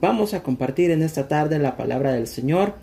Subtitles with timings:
[0.00, 2.74] Vamos a compartir en esta tarde la palabra del Señor.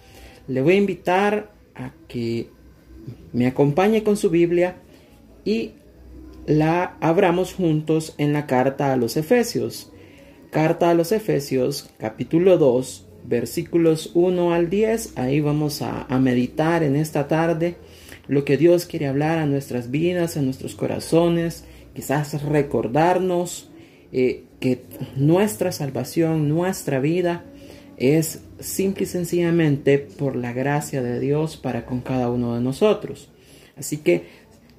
[0.48, 2.50] Le voy a invitar a que
[3.34, 4.76] me acompañe con su Biblia
[5.44, 5.72] y
[6.46, 9.92] la abramos juntos en la carta a los Efesios.
[10.52, 15.18] Carta a los Efesios, capítulo 2, versículos 1 al 10.
[15.18, 17.78] Ahí vamos a, meditar en esta tarde
[18.28, 21.66] lo que Dios quiere hablar a nuestras vidas, a nuestros corazones,
[21.96, 23.70] quizás recordarnos
[24.12, 24.84] eh, que
[25.16, 27.46] nuestra salvación, nuestra vida
[27.98, 33.30] es simple y sencillamente por la gracia de Dios para con cada uno de nosotros.
[33.78, 34.26] Así que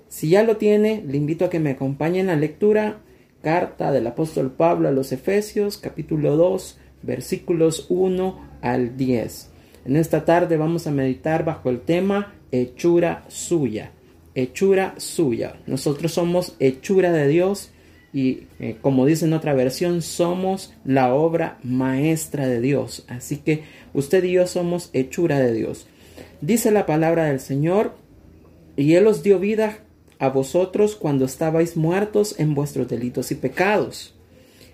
[0.09, 3.01] si ya lo tiene, le invito a que me acompañe en la lectura,
[3.42, 9.51] carta del apóstol Pablo a los Efesios, capítulo 2, versículos 1 al 10.
[9.84, 13.92] En esta tarde vamos a meditar bajo el tema hechura suya,
[14.34, 15.60] hechura suya.
[15.66, 17.70] Nosotros somos hechura de Dios
[18.12, 23.04] y eh, como dice en otra versión, somos la obra maestra de Dios.
[23.08, 25.86] Así que usted y yo somos hechura de Dios.
[26.40, 27.95] Dice la palabra del Señor,
[28.76, 29.78] y Él os dio vida
[30.18, 34.15] a vosotros cuando estabais muertos en vuestros delitos y pecados,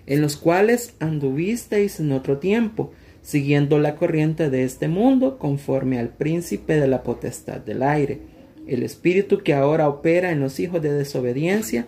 [0.05, 6.09] en los cuales anduvisteis en otro tiempo, siguiendo la corriente de este mundo, conforme al
[6.09, 8.21] príncipe de la potestad del aire,
[8.67, 11.87] el espíritu que ahora opera en los hijos de desobediencia,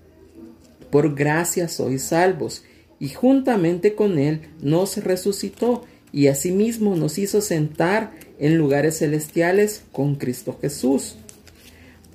[0.91, 2.63] por gracia sois salvos,
[2.99, 5.83] y juntamente con Él nos resucitó,
[6.13, 11.15] y asimismo nos hizo sentar en lugares celestiales con Cristo Jesús,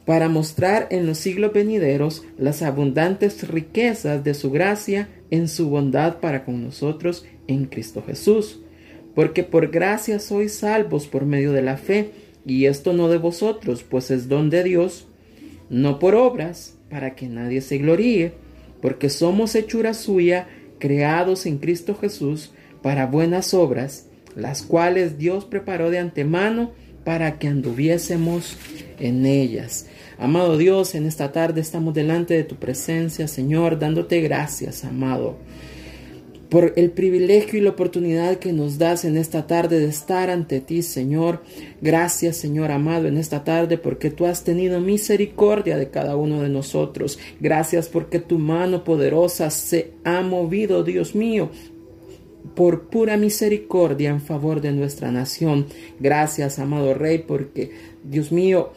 [0.05, 6.19] para mostrar en los siglos venideros las abundantes riquezas de su gracia en su bondad
[6.21, 8.61] para con nosotros en Cristo Jesús.
[9.17, 12.11] Porque por gracia sois salvos por medio de la fe,
[12.45, 15.09] y esto no de vosotros, pues es don de Dios,
[15.69, 18.35] no por obras, para que nadie se gloríe,
[18.81, 20.49] porque somos hechura suya,
[20.79, 26.73] creados en Cristo Jesús para buenas obras, las cuales Dios preparó de antemano
[27.05, 28.57] para que anduviésemos
[28.99, 29.87] en ellas.
[30.19, 35.37] Amado Dios, en esta tarde estamos delante de tu presencia, Señor, dándote gracias, amado
[36.49, 40.61] por el privilegio y la oportunidad que nos das en esta tarde de estar ante
[40.61, 41.43] ti, Señor.
[41.81, 46.49] Gracias, Señor amado, en esta tarde porque tú has tenido misericordia de cada uno de
[46.49, 47.19] nosotros.
[47.41, 51.51] Gracias porque tu mano poderosa se ha movido, Dios mío,
[52.55, 55.67] por pura misericordia en favor de nuestra nación.
[55.99, 57.73] Gracias, amado Rey, porque,
[58.05, 58.73] Dios mío,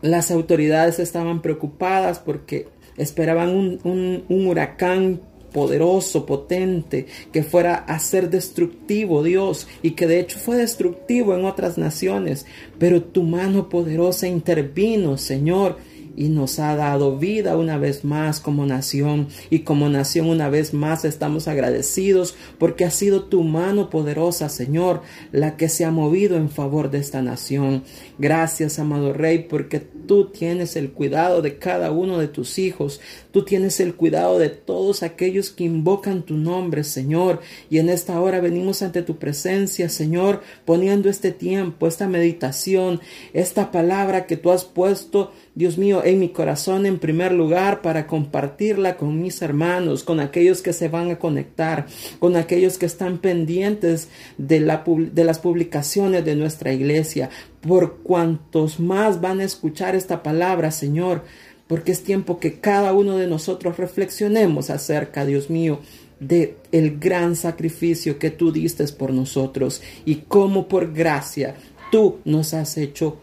[0.00, 2.66] las autoridades estaban preocupadas porque
[2.96, 5.20] esperaban un, un, un huracán
[5.52, 11.44] poderoso, potente, que fuera a ser destructivo, Dios, y que de hecho fue destructivo en
[11.44, 12.46] otras naciones,
[12.78, 15.76] pero tu mano poderosa intervino, Señor,
[16.18, 19.28] y nos ha dado vida una vez más como nación.
[19.50, 25.02] Y como nación una vez más estamos agradecidos porque ha sido tu mano poderosa Señor
[25.30, 27.84] la que se ha movido en favor de esta nación.
[28.18, 33.00] Gracias amado Rey porque tú tienes el cuidado de cada uno de tus hijos,
[33.30, 37.40] tú tienes el cuidado de todos aquellos que invocan tu nombre Señor.
[37.70, 43.00] Y en esta hora venimos ante tu presencia Señor poniendo este tiempo, esta meditación,
[43.32, 48.06] esta palabra que tú has puesto Dios mío, en mi corazón en primer lugar para
[48.06, 51.86] compartirla con mis hermanos, con aquellos que se van a conectar,
[52.20, 57.30] con aquellos que están pendientes de, la, de las publicaciones de nuestra iglesia,
[57.60, 61.24] por cuantos más van a escuchar esta palabra, Señor,
[61.66, 65.80] porque es tiempo que cada uno de nosotros reflexionemos acerca, Dios mío,
[66.20, 71.56] de el gran sacrificio que tú diste por nosotros y cómo por gracia
[71.90, 73.18] tú nos has hecho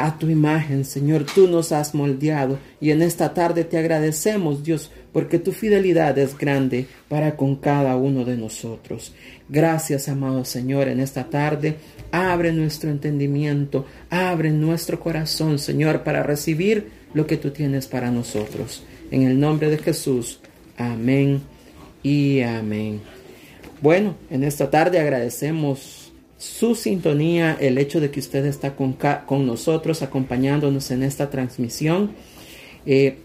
[0.00, 4.90] a tu imagen, Señor, tú nos has moldeado y en esta tarde te agradecemos, Dios,
[5.12, 9.12] porque tu fidelidad es grande para con cada uno de nosotros.
[9.48, 11.76] Gracias, amado Señor, en esta tarde.
[12.12, 18.82] Abre nuestro entendimiento, abre nuestro corazón, Señor, para recibir lo que tú tienes para nosotros.
[19.10, 20.40] En el nombre de Jesús.
[20.76, 21.42] Amén
[22.02, 23.00] y amén.
[23.82, 26.09] Bueno, en esta tarde agradecemos
[26.40, 28.96] su sintonía, el hecho de que usted está con,
[29.26, 32.12] con nosotros, acompañándonos en esta transmisión.
[32.86, 33.18] Eh,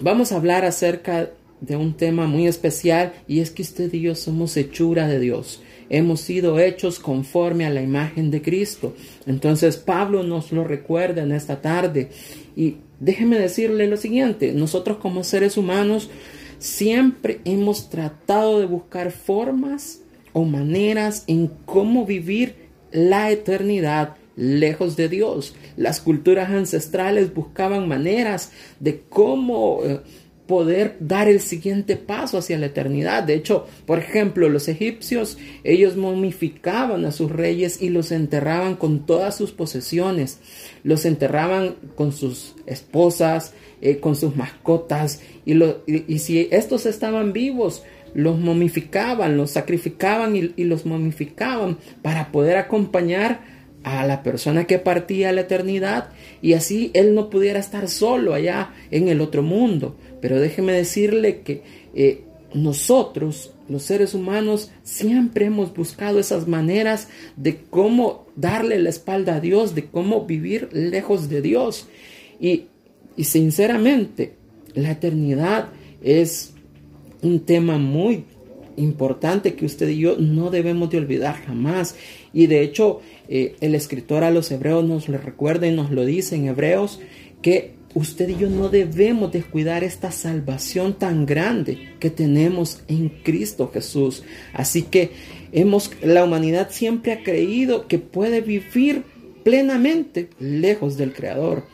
[0.00, 1.28] vamos a hablar acerca
[1.60, 5.60] de un tema muy especial y es que usted y yo somos hechura de Dios.
[5.90, 8.96] Hemos sido hechos conforme a la imagen de Cristo.
[9.26, 12.08] Entonces Pablo nos lo recuerda en esta tarde.
[12.56, 16.08] Y déjeme decirle lo siguiente, nosotros como seres humanos
[16.58, 20.00] siempre hemos tratado de buscar formas
[20.38, 22.54] o maneras en cómo vivir
[22.92, 25.56] la eternidad lejos de Dios.
[25.76, 29.98] Las culturas ancestrales buscaban maneras de cómo eh,
[30.46, 33.24] poder dar el siguiente paso hacia la eternidad.
[33.24, 39.06] De hecho, por ejemplo, los egipcios, ellos momificaban a sus reyes y los enterraban con
[39.06, 40.38] todas sus posesiones.
[40.84, 45.20] Los enterraban con sus esposas, eh, con sus mascotas.
[45.44, 47.82] Y, y, si estos estaban vivos,
[48.14, 53.40] los momificaban, los sacrificaban y los momificaban para poder acompañar
[53.84, 56.10] a la persona que partía a la eternidad
[56.42, 59.96] y así él no pudiera estar solo allá en el otro mundo.
[60.20, 61.62] Pero déjeme decirle que
[61.94, 62.24] eh,
[62.54, 69.40] nosotros, los seres humanos, siempre hemos buscado esas maneras de cómo darle la espalda a
[69.40, 71.88] Dios, de cómo vivir lejos de Dios.
[72.40, 72.66] Y,
[73.16, 74.34] y sinceramente,
[74.74, 75.68] la eternidad
[76.02, 76.54] es
[77.22, 78.24] un tema muy
[78.76, 81.96] importante que usted y yo no debemos de olvidar jamás.
[82.32, 86.04] Y de hecho, eh, el escritor a los hebreos nos lo recuerda y nos lo
[86.04, 87.00] dice en Hebreos
[87.42, 93.70] que usted y yo no debemos descuidar esta salvación tan grande que tenemos en Cristo
[93.72, 94.22] Jesús.
[94.52, 95.10] Así que
[95.52, 99.02] hemos, la humanidad siempre ha creído que puede vivir
[99.42, 101.64] plenamente lejos del Creador,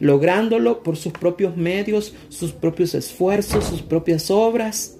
[0.00, 4.96] lográndolo por sus propios medios, sus propios esfuerzos, sus propias obras.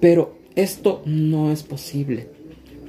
[0.00, 2.28] Pero esto no es posible.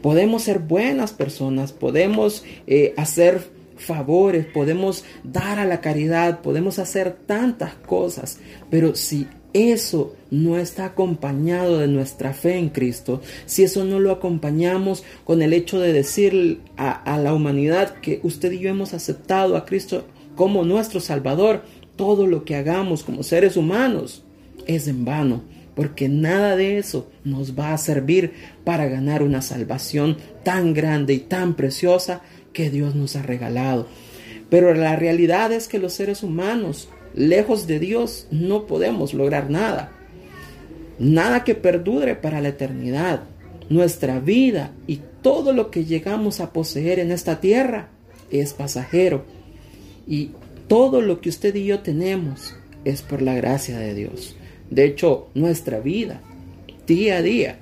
[0.02, 3.42] Podemos ser buenas personas, podemos eh, hacer
[3.78, 10.86] favores, podemos dar a la caridad, podemos hacer tantas cosas, pero si eso no está
[10.86, 15.94] acompañado de nuestra fe en Cristo, si eso no lo acompañamos con el hecho de
[15.94, 20.06] decir a, a, la humanidad que usted y yo hemos aceptado a Cristo
[20.36, 21.64] como nuestro Salvador,
[21.96, 24.24] todo lo que hagamos como seres humanos
[24.68, 25.42] es en vano
[25.76, 28.34] porque nada de eso nos va a servir
[28.64, 32.22] para ganar una salvación tan grande y tan preciosa
[32.54, 33.88] que Dios nos ha regalado.
[34.50, 39.92] Pero la realidad es que los seres humanos, lejos de Dios, no podemos lograr nada.
[41.00, 43.24] Nada que perdure para la eternidad.
[43.70, 47.90] Nuestra vida y todo lo que llegamos a poseer en esta tierra
[48.30, 49.24] es pasajero.
[50.08, 50.32] Y
[50.68, 52.56] todo lo que usted y yo tenemos
[52.86, 54.36] es por la gracia de Dios.
[54.70, 56.22] De hecho, nuestra vida,
[56.88, 57.58] día a día,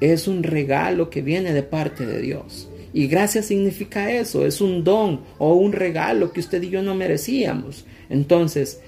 [0.00, 2.68] es un regalo que viene de parte de Dios.
[2.92, 6.94] Y gracia significa eso, es un don o un regalo que usted y yo no
[6.94, 7.84] merecíamos.
[8.08, 8.80] Entonces,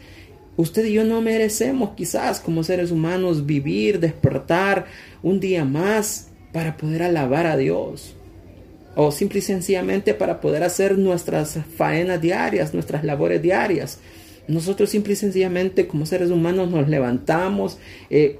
[0.56, 4.86] usted y yo no merecemos quizás como seres humanos vivir, despertar
[5.22, 8.14] un día más para poder alabar a Dios.
[8.94, 13.98] O simple y sencillamente para poder hacer nuestras faenas diarias, nuestras labores diarias.
[14.48, 17.78] Nosotros simple y sencillamente como seres humanos nos levantamos,
[18.10, 18.38] eh,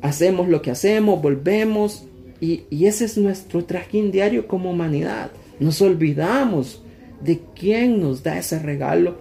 [0.00, 2.06] hacemos lo que hacemos, volvemos
[2.40, 5.30] y, y ese es nuestro trajín diario como humanidad.
[5.58, 6.82] Nos olvidamos
[7.20, 9.18] de quién nos da ese regalo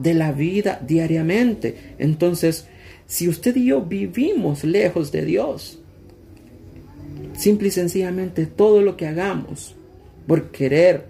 [0.00, 1.94] de la vida diariamente.
[1.98, 2.66] Entonces,
[3.06, 5.78] si usted y yo vivimos lejos de Dios,
[7.34, 9.74] simple y sencillamente todo lo que hagamos
[10.26, 11.06] por querer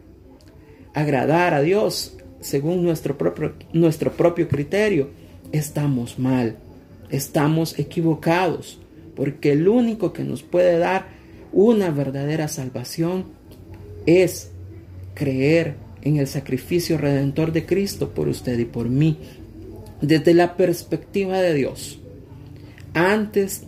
[0.94, 5.10] agradar a Dios según nuestro propio, nuestro propio criterio,
[5.52, 6.56] estamos mal,
[7.10, 8.80] estamos equivocados,
[9.14, 11.06] porque el único que nos puede dar
[11.52, 13.26] una verdadera salvación
[14.06, 14.50] es
[15.14, 19.18] creer en el sacrificio redentor de Cristo por usted y por mí,
[20.00, 21.98] desde la perspectiva de Dios.
[22.94, 23.64] Antes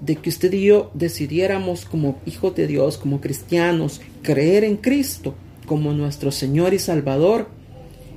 [0.00, 5.34] de que usted y yo decidiéramos como hijos de Dios, como cristianos, creer en Cristo
[5.66, 7.48] como nuestro Señor y Salvador,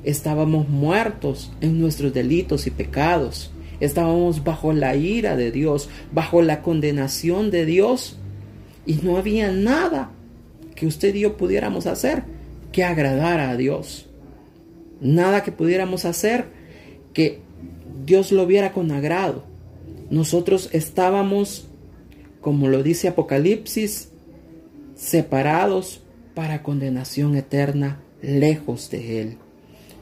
[0.03, 3.51] estábamos muertos en nuestros delitos y pecados.
[3.79, 8.17] Estábamos bajo la ira de Dios, bajo la condenación de Dios.
[8.85, 10.11] Y no había nada
[10.75, 12.23] que usted y yo pudiéramos hacer
[12.73, 14.09] que agradara a Dios.
[14.99, 16.47] Nada que pudiéramos hacer
[17.13, 17.39] que
[18.05, 19.45] Dios lo viera con agrado.
[20.09, 21.69] Nosotros estábamos,
[22.41, 24.09] como lo dice Apocalipsis,
[24.95, 26.01] separados
[26.33, 29.37] para condenación eterna, lejos de Él.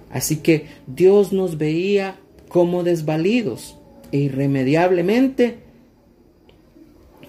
[0.09, 3.77] Así que Dios nos veía como desvalidos
[4.11, 5.59] e irremediablemente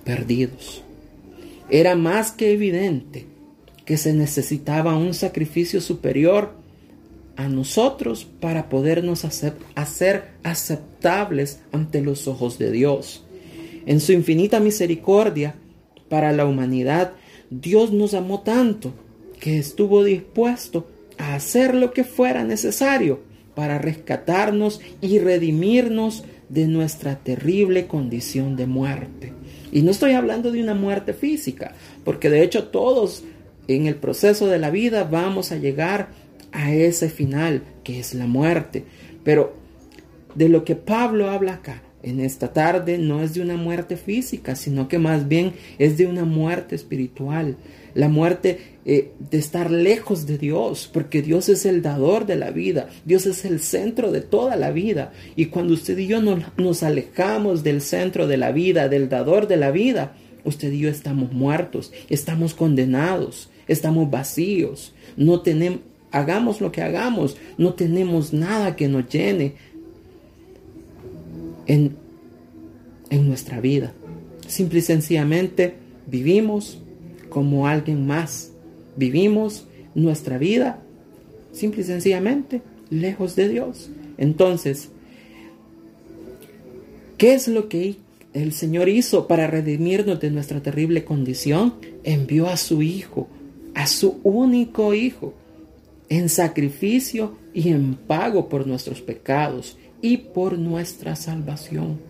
[0.05, 0.83] perdidos.
[1.69, 3.32] Era más que evidente
[3.85, 6.55] que se necesitaba un sacrificio superior
[7.37, 13.25] a nosotros para podernos hacer, hacer aceptables ante los ojos de Dios.
[13.87, 15.55] En su infinita misericordia
[16.09, 17.13] para la humanidad,
[17.51, 18.93] Dios nos amó tanto
[19.41, 20.87] que estuvo dispuesto
[21.19, 23.21] a hacer lo que fuera necesario
[23.55, 29.33] para rescatarnos y redimirnos de nuestra terrible condición de muerte.
[29.73, 31.75] Y no estoy hablando de una muerte física,
[32.05, 33.25] porque de hecho todos
[33.69, 36.09] en el proceso de la vida vamos a llegar
[36.53, 38.85] a ese final, que es la muerte.
[39.25, 39.55] Pero
[40.35, 44.57] de lo que Pablo habla acá en esta tarde no es de una muerte física,
[44.57, 47.57] sino que más bien es de una muerte espiritual.
[47.95, 52.51] La muerte eh, de estar lejos de Dios, porque Dios es el dador de la
[52.51, 55.13] vida, Dios es el centro de toda la vida.
[55.37, 59.59] Y cuando usted y yo nos alejamos del centro de la vida, del dador de
[59.59, 66.73] la vida, usted y yo estamos muertos, estamos condenados, estamos vacíos, no tenemos, hagamos lo
[66.73, 69.55] que hagamos, no tenemos nada que nos llene
[71.67, 71.97] en,
[73.11, 73.93] en nuestra vida.
[74.47, 75.75] Simple y sencillamente
[76.07, 76.79] vivimos
[77.29, 78.51] como alguien más.
[78.97, 80.83] Vivimos nuestra vida
[81.53, 83.91] simple y sencillamente lejos de Dios.
[84.19, 84.89] Entonces,
[87.19, 87.97] ¿qué es lo que
[88.33, 91.75] el Señor hizo para redimirnos de nuestra terrible condición?
[92.05, 93.29] Envió a su Hijo,
[93.75, 95.35] a su único Hijo,
[96.09, 102.01] en sacrificio y en pago por nuestros pecados y por nuestra salvación.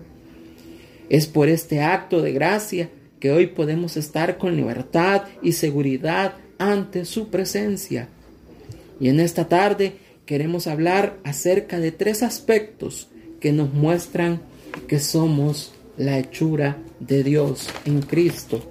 [1.09, 2.91] Es por este acto de gracia
[3.21, 8.09] que hoy podemos estar con libertad y seguridad ante su presencia.
[8.99, 13.09] Y en esta tarde queremos hablar acerca de tres aspectos
[13.41, 14.41] que nos muestran
[14.89, 18.69] que somos la hechura de Dios en Cristo.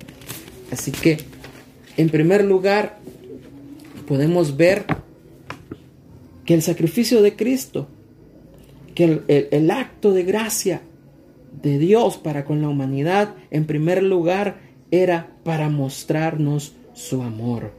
[0.72, 1.18] Así que,
[2.02, 2.98] en primer lugar,
[4.08, 4.86] podemos ver
[6.46, 7.88] que el sacrificio de Cristo,
[8.96, 10.82] que el, acto de gracia
[11.62, 17.72] de Dios para con la humanidad, en primer lugar, era para mostrarnos su amor,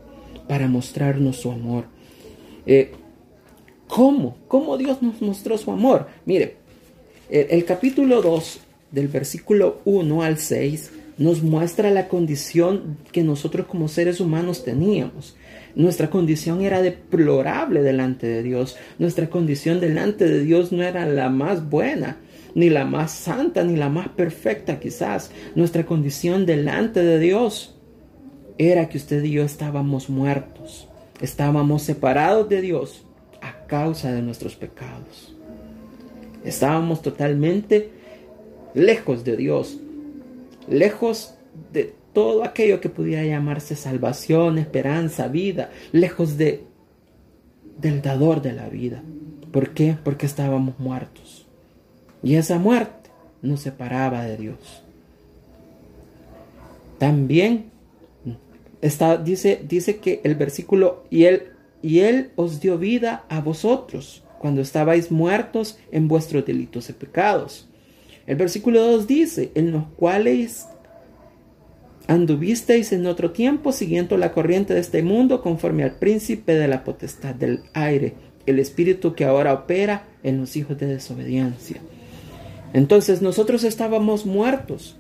[0.49, 1.87] para mostrarnos su amor.
[2.65, 2.93] Eh,
[3.89, 4.37] ¿Cómo?
[4.47, 6.07] ¿Cómo Dios nos mostró su amor?
[6.27, 6.59] Mire,
[7.29, 8.61] el, el capítulo 2
[8.93, 15.37] del versículo 1 al 6 nos muestra la condición que nosotros como seres humanos teníamos.
[15.75, 18.77] Nuestra condición era deplorable delante de Dios.
[18.99, 22.19] Nuestra condición delante de Dios no era la más buena,
[22.55, 25.31] ni la más santa, ni la más perfecta quizás.
[25.55, 27.77] Nuestra condición delante de Dios
[28.59, 30.89] era que usted y yo estábamos muertos.
[31.21, 33.05] Estábamos separados de Dios
[33.41, 35.35] a causa de nuestros pecados.
[36.45, 37.91] Estábamos totalmente
[38.75, 39.79] lejos de Dios,
[40.69, 41.35] lejos
[41.73, 46.65] de todo aquello que pudiera llamarse salvación, esperanza, vida, lejos de
[47.79, 49.03] del dador de la vida.
[49.51, 49.97] ¿Por qué?
[50.03, 51.47] Porque estábamos muertos.
[52.23, 53.11] Y esa muerte
[53.43, 54.83] nos separaba de Dios.
[56.99, 57.71] También
[58.81, 61.49] está, dice, dice que el versículo, y él,
[61.83, 67.69] y él os dio vida a vosotros cuando estabais muertos en vuestros delitos y pecados.
[68.33, 70.67] El versículo 2 dice, en los cuales
[72.07, 76.83] anduvisteis en otro tiempo siguiendo la corriente de este mundo conforme al príncipe de la
[76.83, 78.15] potestad del aire,
[78.47, 81.83] el espíritu que ahora opera en los hijos de desobediencia.
[82.73, 84.97] Entonces nosotros estábamos muertos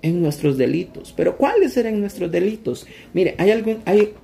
[0.00, 1.12] en nuestros delitos.
[1.16, 2.86] Pero ¿cuáles eran nuestros delitos?
[3.12, 4.14] Mire, hay, algún, hay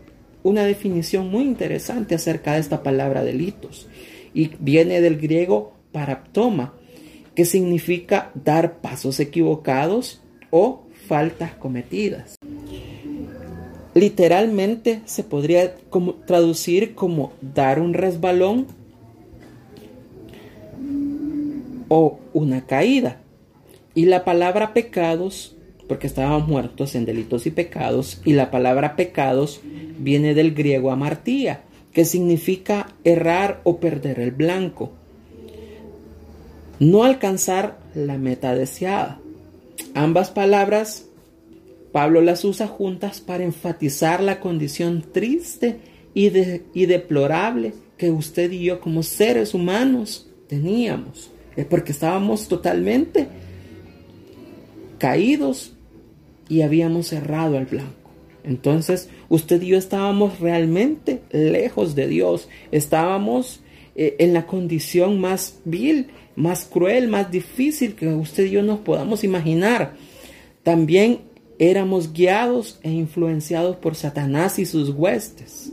[0.44, 3.88] una definición muy interesante acerca de esta palabra delitos
[4.32, 6.74] y viene del griego paraptoma,
[7.36, 12.36] que significa dar pasos equivocados o faltas cometidas.
[13.94, 15.74] Literalmente se podría
[16.26, 18.66] traducir como dar un resbalón
[21.88, 23.20] o una caída.
[23.94, 25.56] Y la palabra pecados,
[25.88, 29.60] porque estábamos muertos en delitos y pecados, y la palabra pecados
[29.98, 31.60] viene del griego amartía,
[31.92, 34.92] que significa errar o perder el blanco.
[36.78, 39.20] No alcanzar la meta deseada.
[39.94, 41.06] Ambas palabras
[41.96, 45.78] Pablo las usa juntas para enfatizar la condición triste
[46.12, 46.30] y,
[46.74, 51.30] y, deplorable que usted y yo como seres humanos teníamos.
[51.70, 53.28] Porque estábamos totalmente
[54.98, 55.72] caídos
[56.50, 58.10] y habíamos cerrado al blanco.
[58.44, 62.50] Entonces usted y yo estábamos realmente lejos de Dios.
[62.72, 63.60] Estábamos
[63.94, 68.80] eh, en la condición más vil más cruel, más difícil que usted y yo nos
[68.80, 69.94] podamos imaginar.
[70.62, 71.20] También
[71.58, 75.72] éramos guiados e influenciados por Satanás y sus huestes.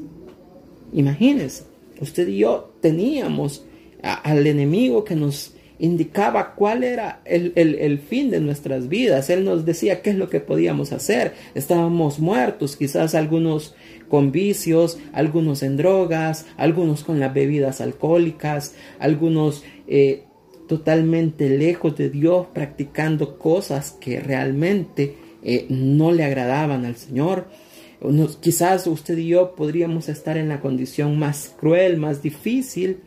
[0.94, 1.64] Imagínense,
[2.00, 3.66] usted y yo teníamos
[4.02, 9.30] al enemigo que nos indicaba cuál era el, fin de nuestras vidas.
[9.30, 11.34] Él nos decía qué es lo que podíamos hacer.
[11.56, 13.76] Estábamos muertos, quizás algunos
[14.08, 20.24] con vicios, algunos en drogas, algunos con las bebidas alcohólicas, algunos eh,
[20.68, 27.48] totalmente lejos de Dios, practicando cosas que realmente eh, no le agradaban al Señor.
[28.42, 33.00] quizás usted y yo podríamos estar en la condición más cruel, más difícil,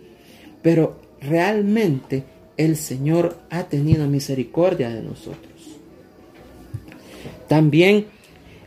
[0.62, 2.24] pero realmente
[2.56, 5.52] el Señor ha tenido misericordia de nosotros.
[7.48, 8.06] También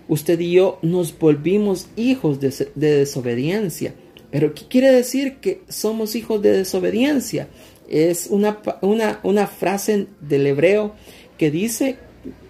[0.07, 3.93] usted y yo nos volvimos hijos de, desobediencia.
[4.31, 7.47] Pero ¿qué quiere decir que somos hijos de desobediencia?
[7.89, 10.93] Es una, una, una frase del hebreo
[11.37, 11.97] que dice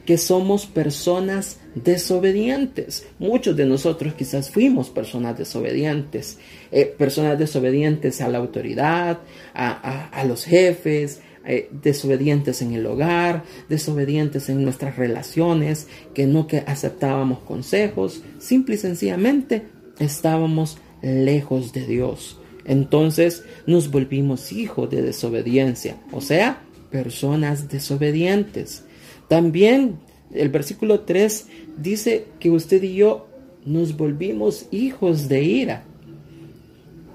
[0.10, 3.06] que somos personas desobedientes.
[3.20, 6.40] Muchos de nosotros quizás fuimos personas desobedientes,
[6.72, 9.20] eh, personas desobedientes a la autoridad,
[9.54, 16.64] a, los jefes, eh, desobedientes en el hogar, desobedientes en nuestras relaciones, que no que
[16.66, 19.68] aceptábamos consejos, simple y sencillamente
[20.00, 22.39] estábamos lejos de Dios.
[22.70, 26.62] Entonces nos volvimos hijos de desobediencia, o sea,
[26.92, 28.84] personas desobedientes.
[29.28, 29.98] También
[30.32, 31.48] el versículo 3
[31.78, 33.28] dice que usted y yo
[33.66, 35.84] nos volvimos hijos de ira.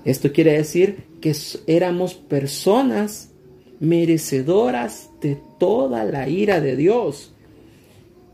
[0.05, 1.33] Esto quiere decir que
[1.69, 3.31] éramos personas
[3.79, 7.33] merecedoras de toda la ira de Dios,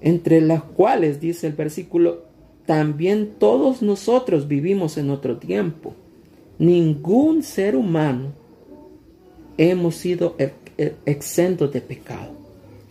[0.00, 2.24] entre las cuales, dice el versículo,
[2.64, 5.94] también todos nosotros vivimos en otro tiempo.
[6.60, 8.34] Ningún ser humano
[9.56, 10.36] hemos sido
[11.06, 12.32] exentos de pecado.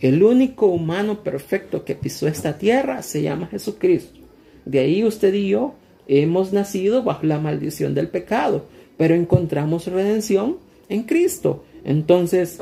[0.00, 4.18] El único humano perfecto que pisó esta tierra se llama Jesucristo.
[4.64, 5.74] De ahí usted y yo
[6.08, 8.64] hemos nacido bajo la maldición del pecado,
[8.96, 10.56] pero encontramos redención
[10.88, 11.62] en Cristo.
[11.84, 12.58] Entonces,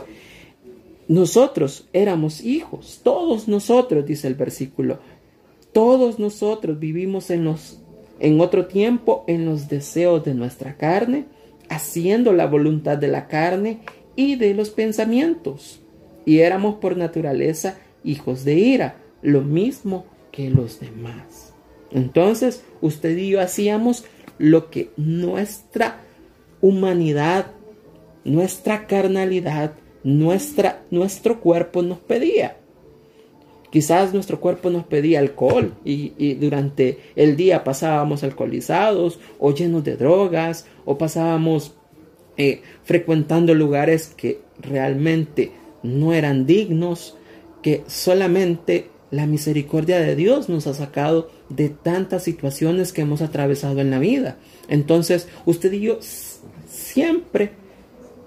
[1.08, 4.98] nosotros éramos hijos, todos nosotros, dice el versículo,
[5.72, 7.77] todos nosotros vivimos en, los,
[8.20, 11.26] en otro tiempo en los deseos de nuestra carne,
[11.68, 13.80] haciendo la voluntad de la carne
[14.16, 15.80] y de los pensamientos
[16.28, 21.54] y éramos por naturaleza hijos de ira, lo mismo que los demás.
[21.90, 24.04] Entonces, usted y yo hacíamos
[24.36, 26.02] lo que nuestra
[26.60, 27.46] humanidad,
[28.24, 29.72] nuestra carnalidad,
[30.04, 32.57] nuestra, nuestro cuerpo nos pedía.
[33.70, 39.96] Quizás nuestro cuerpo nos pedía alcohol y, durante el día pasábamos alcoholizados o llenos de
[39.96, 41.74] drogas o pasábamos
[42.38, 45.52] eh, frecuentando lugares que realmente
[45.82, 47.16] no eran dignos,
[47.62, 53.80] que solamente la misericordia de Dios nos ha sacado de tantas situaciones que hemos atravesado
[53.80, 54.36] en la vida.
[54.68, 55.98] Entonces, usted y yo
[56.68, 57.52] siempre,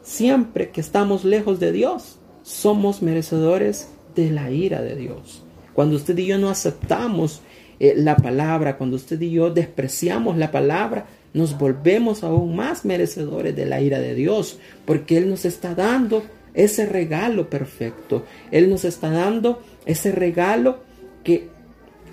[0.03, 5.43] siempre que estamos lejos de Dios, somos merecedores de la ira de Dios.
[5.73, 7.41] Cuando usted y yo no aceptamos
[7.79, 13.55] eh, la palabra, cuando usted y yo despreciamos la palabra, nos volvemos aún más merecedores
[13.55, 18.25] de la ira de Dios, porque Él nos está dando ese regalo perfecto.
[18.51, 20.79] Él nos está dando ese regalo
[21.23, 21.49] que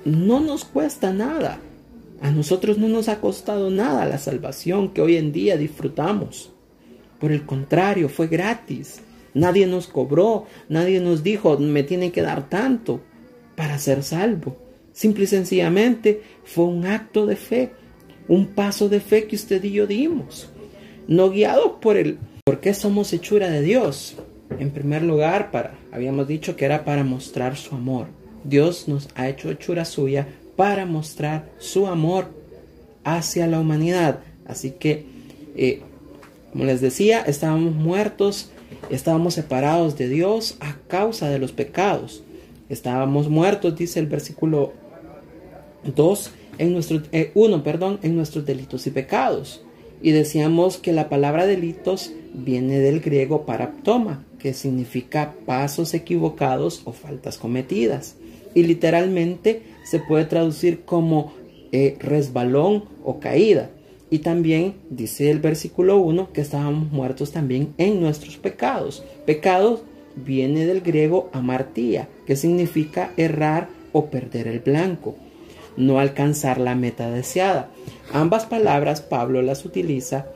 [0.05, 1.59] no nos cuesta nada.
[2.21, 6.53] A nosotros no nos ha costado nada la salvación que hoy en día disfrutamos.
[7.21, 9.03] Por el contrario, fue gratis.
[9.35, 13.01] Nadie nos cobró, nadie nos dijo, me tiene que dar tanto
[13.57, 14.57] para ser salvo.
[14.93, 17.73] Simple y sencillamente fue un acto de fe,
[18.27, 20.51] un paso de fe que usted y yo dimos.
[21.07, 24.17] No guiados por el, ¿por qué somos hechura de Dios?
[24.59, 28.07] En primer lugar, para, habíamos dicho que era para mostrar su amor.
[28.45, 32.31] Dios nos ha hecho hechura suya para mostrar su amor
[33.05, 34.21] hacia la humanidad.
[34.47, 35.07] Así que,
[35.57, 35.83] eh,
[36.53, 38.51] como les decía, estábamos muertos,
[38.91, 42.23] estábamos separados de Dios a causa de los pecados.
[42.69, 44.73] Estábamos muertos, dice el versículo
[45.85, 49.63] 2, en nuestro, 1, eh, perdón, en nuestros delitos y pecados.
[50.03, 56.93] Y decíamos que la palabra delitos viene del griego paraptoma, que significa pasos equivocados o
[56.93, 58.17] faltas cometidas.
[58.55, 61.33] Y literalmente se puede traducir como
[61.73, 63.71] eh, resbalón o caída.
[64.11, 69.05] Y también dice el versículo 1 que estábamos muertos también en nuestros pecados.
[69.27, 69.83] Pecados
[70.17, 75.17] viene del griego amartía, que significa errar o perder el blanco,
[75.77, 77.71] no alcanzar la meta deseada.
[78.13, 80.27] Ambas palabras Pablo las utiliza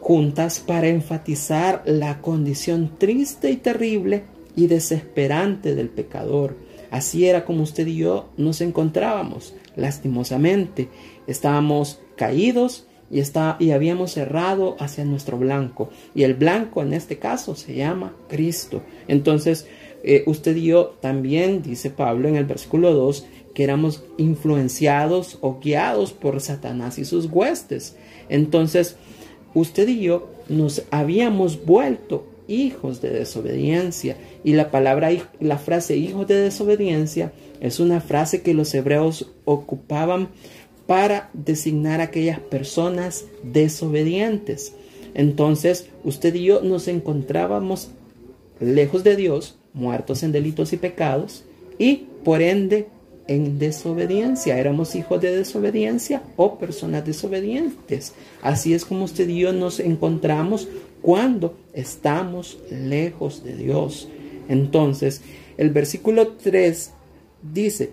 [0.00, 6.56] juntas para enfatizar la condición triste y terrible y desesperante del pecador.
[6.90, 10.90] Así era como usted y yo nos encontrábamos, lastimosamente.
[11.26, 15.90] Estábamos caídos y, está, y habíamos errado hacia nuestro blanco.
[16.14, 18.82] Y el blanco en este caso se llama Cristo.
[19.08, 19.66] Entonces,
[20.02, 25.60] eh, usted y yo también, dice Pablo en el versículo 2, que éramos influenciados o
[25.60, 27.96] guiados por Satanás y sus huestes.
[28.28, 28.96] Entonces,
[29.54, 34.16] usted y yo nos habíamos vuelto hijos de desobediencia.
[34.42, 40.28] Y la palabra, la frase hijos de desobediencia es una frase que los hebreos ocupaban
[40.86, 44.74] para designar a aquellas personas desobedientes.
[45.14, 47.90] Entonces, usted y yo nos encontrábamos
[48.60, 51.44] lejos de Dios, muertos en delitos y pecados,
[51.78, 52.88] y por ende
[53.26, 54.58] en desobediencia.
[54.58, 58.12] Éramos hijos de desobediencia o personas desobedientes.
[58.42, 60.68] Así es como usted y yo nos encontramos
[61.00, 64.08] cuando estamos lejos de Dios.
[64.48, 65.22] Entonces,
[65.56, 66.90] el versículo 3
[67.52, 67.92] dice,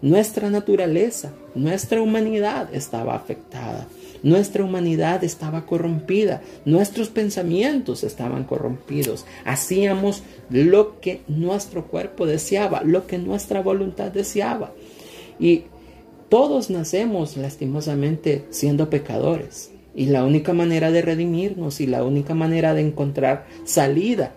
[0.00, 3.88] Nuestra naturaleza, nuestra humanidad estaba afectada.
[4.22, 9.24] Nuestra humanidad estaba corrompida, nuestros pensamientos estaban corrompidos.
[9.44, 14.72] Hacíamos lo que nuestro cuerpo deseaba, lo que nuestra voluntad deseaba.
[15.38, 15.64] Y
[16.28, 19.70] todos nacemos lastimosamente siendo pecadores.
[19.94, 24.34] Y la única manera de redimirnos y la única manera de encontrar salida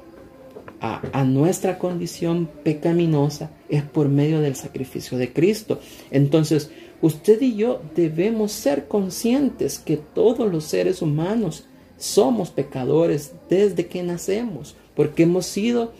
[0.81, 5.79] a, nuestra condición pecaminosa es por medio del sacrificio de Cristo.
[6.09, 11.65] Entonces, usted y yo debemos ser conscientes que todos los seres humanos
[11.97, 15.93] somos pecadores desde que nacemos, porque hemos sido,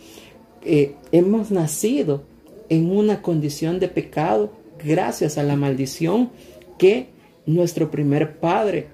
[0.65, 2.23] eh, hemos nacido
[2.69, 4.51] en una condición de pecado
[4.83, 6.31] gracias a la maldición
[6.79, 7.09] que
[7.45, 8.87] nuestro primer padre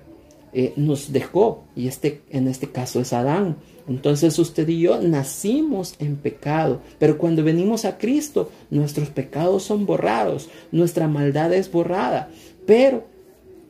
[0.51, 3.55] eh, nos dejó, y este, en este caso es Adán.
[3.87, 9.85] Entonces usted y yo nacimos en pecado, pero cuando venimos a Cristo, nuestros pecados son
[9.85, 12.29] borrados, nuestra maldad es borrada.
[12.65, 13.05] Pero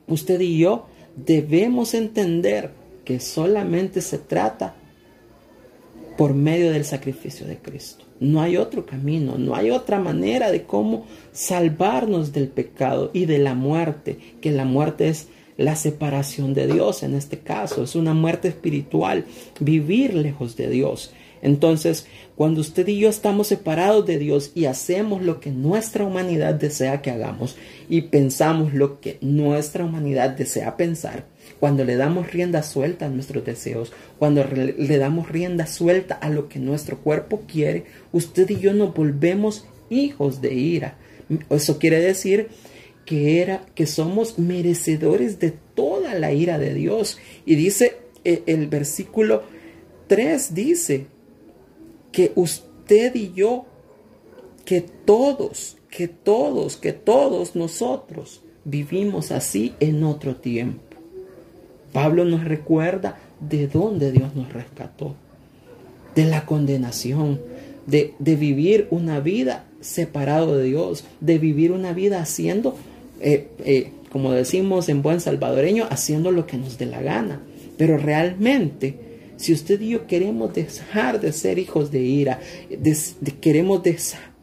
[0.08, 2.71] usted y yo debemos entender
[3.06, 4.75] que solamente se trata
[6.17, 8.03] por medio del sacrificio de Cristo.
[8.19, 13.38] No hay otro camino, no hay otra manera de cómo salvarnos del pecado y de
[13.38, 18.13] la muerte, que la muerte es la separación de Dios en este caso, es una
[18.13, 19.25] muerte espiritual,
[19.59, 21.11] vivir lejos de Dios.
[21.41, 26.55] Entonces, cuando usted y yo estamos separados de Dios y hacemos lo que nuestra humanidad
[26.55, 27.55] desea que hagamos
[27.89, 31.25] y pensamos lo que nuestra humanidad desea pensar,
[31.59, 36.49] cuando le damos rienda suelta a nuestros deseos, cuando le damos rienda suelta a lo
[36.49, 40.97] que nuestro cuerpo quiere, usted y yo nos volvemos hijos de ira.
[41.49, 42.49] Eso quiere decir
[43.07, 47.17] que era que somos merecedores de toda la ira de Dios.
[47.45, 49.43] Y dice eh, el versículo
[50.07, 51.05] 3 dice
[52.11, 53.65] que usted y yo
[54.65, 60.81] que todos, que todos, que todos nosotros vivimos así en otro tiempo.
[61.93, 65.15] Pablo nos recuerda de dónde Dios nos rescató,
[66.13, 67.39] de la condenación,
[67.85, 72.75] de, de vivir una vida separado de Dios, de vivir una vida haciendo
[73.19, 77.41] eh, eh, como decimos en buen salvadoreño, haciendo lo que nos dé la gana.
[77.77, 78.97] Pero realmente,
[79.38, 82.39] si usted y yo queremos dejar de ser hijos de ira,
[83.41, 83.82] queremos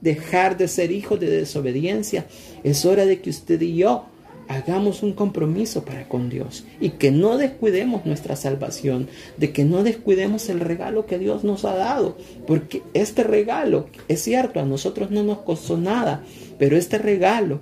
[0.01, 2.27] dejar de ser hijos de desobediencia,
[2.63, 4.07] es hora de que usted y yo
[4.49, 9.83] hagamos un compromiso para con Dios y que no descuidemos nuestra salvación, de que no
[9.83, 15.11] descuidemos el regalo que Dios nos ha dado, porque este regalo, es cierto, a nosotros
[15.11, 16.23] no nos costó nada,
[16.59, 17.61] pero este regalo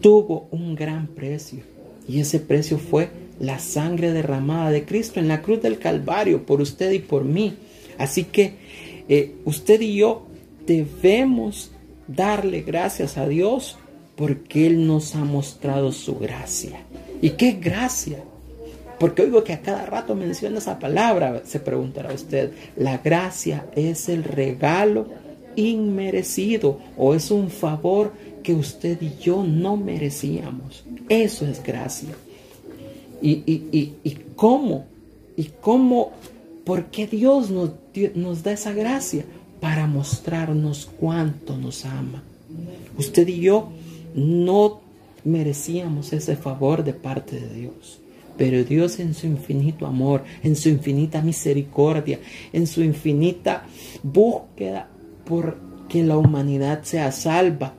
[0.00, 1.60] tuvo un gran precio.
[2.08, 6.60] Y ese precio fue la sangre derramada de Cristo en la cruz del Calvario por
[6.60, 7.54] usted y por mí.
[7.98, 8.54] Así que
[9.08, 10.26] eh, usted y yo
[10.66, 11.70] debemos
[12.06, 13.76] darle gracias a Dios
[14.16, 16.80] porque Él nos ha mostrado su gracia.
[17.20, 18.18] ¿Y qué gracia?
[18.98, 22.50] Porque oigo que a cada rato menciona esa palabra, se preguntará usted.
[22.76, 25.06] La gracia es el regalo
[25.54, 28.12] inmerecido o es un favor
[28.48, 30.82] que usted y yo no merecíamos.
[31.10, 32.14] Eso es gracia.
[33.20, 34.86] ¿Y, y, cómo?
[35.36, 36.12] ¿Y cómo?
[36.64, 37.72] ¿Por qué Dios nos,
[38.14, 39.26] nos da esa gracia?
[39.60, 42.22] Para mostrarnos cuánto nos ama.
[42.96, 43.68] Usted y yo
[44.14, 44.80] no
[45.24, 47.98] merecíamos ese favor de parte de Dios.
[48.38, 52.18] Pero Dios en su infinito amor, en su infinita misericordia,
[52.54, 53.66] en su infinita
[54.02, 54.88] búsqueda
[55.26, 55.58] por
[55.90, 57.74] que la humanidad sea salva,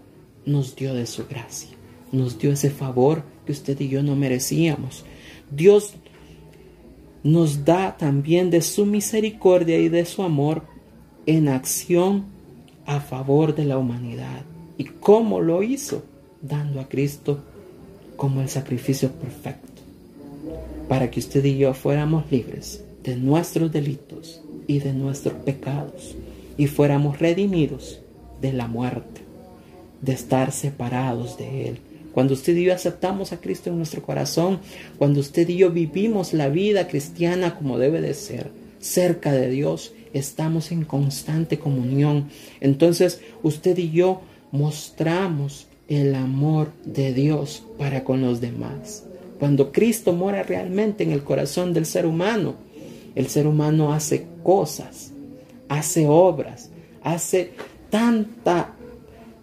[0.49, 1.69] nos dio de su gracia,
[2.11, 5.05] nos dio ese favor que usted y yo no merecíamos.
[5.51, 5.93] Dios
[7.23, 10.63] nos da también de su misericordia y de su amor
[11.25, 12.25] en acción
[12.85, 14.43] a favor de la humanidad.
[14.77, 16.03] ¿Y cómo lo hizo?
[16.41, 17.39] Dando a Cristo
[18.15, 19.81] como el sacrificio perfecto,
[20.87, 26.15] para que usted y yo fuéramos libres de nuestros delitos y de nuestros pecados
[26.57, 27.99] y fuéramos redimidos
[28.41, 29.21] de la muerte,
[30.01, 31.79] de estar separados de Él.
[32.13, 34.59] Cuando usted y yo aceptamos a Cristo en nuestro corazón,
[34.97, 39.93] cuando usted y yo vivimos la vida cristiana como debe de ser, cerca de Dios,
[40.13, 42.29] estamos en constante comunión.
[42.61, 49.03] Entonces usted y yo mostramos el amor de Dios para con los demás.
[49.39, 52.55] Cuando Cristo mora realmente en el corazón del ser humano,
[53.15, 55.11] el ser humano hace cosas,
[55.67, 56.69] hace obras,
[57.03, 57.53] hace
[57.89, 58.75] tanta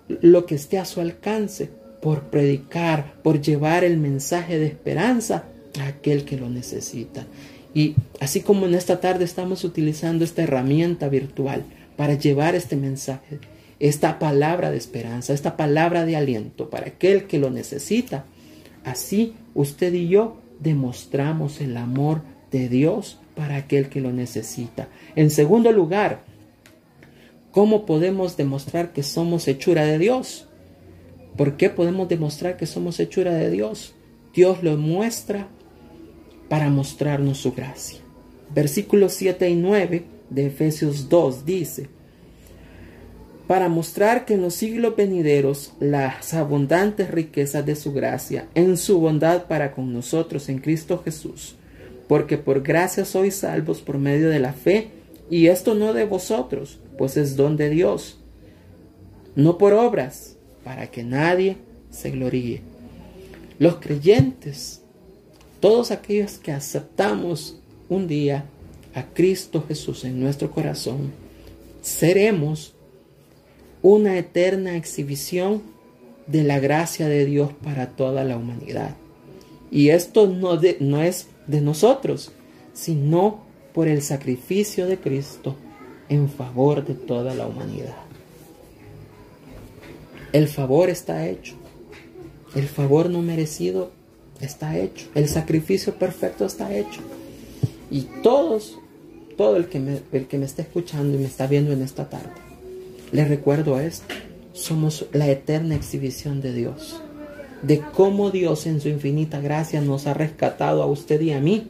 [0.09, 5.45] lo que esté a su alcance por predicar, por llevar el mensaje de esperanza
[5.81, 7.27] a aquel que lo necesita.
[7.75, 11.65] Y así como en esta tarde estamos utilizando esta herramienta virtual
[11.97, 13.39] para llevar este mensaje,
[13.81, 18.25] esta palabra de esperanza, esta palabra de aliento para aquel que lo necesita,
[18.85, 24.89] así usted y yo demostramos el amor de Dios para aquel que lo necesita.
[25.15, 26.23] En segundo lugar,
[27.57, 30.47] ¿Cómo podemos demostrar que somos hechura de Dios?
[31.39, 33.95] ¿Por qué podemos demostrar que somos hechura de Dios?
[34.35, 35.49] Dios lo muestra
[36.51, 38.01] para mostrarnos su gracia.
[38.55, 41.89] Versículos 7 y 9 de Efesios 2 dice,
[43.47, 49.01] para mostrar que en los siglos venideros las abundantes riquezas de su gracia en su
[49.01, 51.57] bondad para con nosotros en Cristo Jesús,
[52.07, 54.91] porque por gracia sois salvos por medio de la fe,
[55.31, 58.19] y esto no de vosotros, pues es don de Dios,
[59.35, 61.59] no por obras, para que nadie
[61.91, 62.63] se gloríe.
[63.59, 64.83] Los creyentes,
[65.61, 68.47] todos aquellos que aceptamos un día
[68.95, 71.13] a Cristo Jesús en nuestro corazón,
[71.83, 72.75] seremos
[73.83, 75.63] una eterna exhibición
[76.27, 78.97] de la gracia de Dios para toda la humanidad.
[79.71, 82.33] Y esto no, no es de nosotros,
[82.73, 85.57] sino por el sacrificio de Cristo
[86.09, 87.97] en favor de toda la humanidad.
[90.33, 91.55] El favor está hecho.
[92.55, 93.91] El favor no merecido
[94.41, 95.07] está hecho.
[95.15, 97.01] El sacrificio perfecto está hecho.
[97.91, 98.79] Y todos,
[99.37, 102.09] todo el que me, el que me está escuchando y me está viendo en esta
[102.09, 102.33] tarde,
[103.13, 104.15] le recuerdo esto.
[104.53, 107.01] Somos la eterna exhibición de Dios.
[107.63, 111.69] De cómo Dios en su infinita gracia nos ha rescatado a usted y a mí.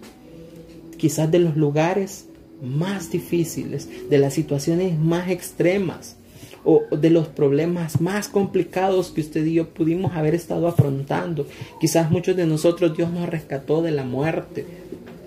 [0.96, 2.25] Quizás de los lugares
[2.62, 6.16] más difíciles, de las situaciones más extremas
[6.64, 11.46] o de los problemas más complicados que usted y yo pudimos haber estado afrontando.
[11.80, 14.66] Quizás muchos de nosotros Dios nos rescató de la muerte,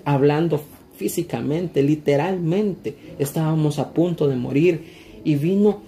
[0.04, 0.62] hablando
[0.96, 2.94] físicamente, literalmente.
[3.18, 4.84] Estábamos a punto de morir
[5.24, 5.80] y vino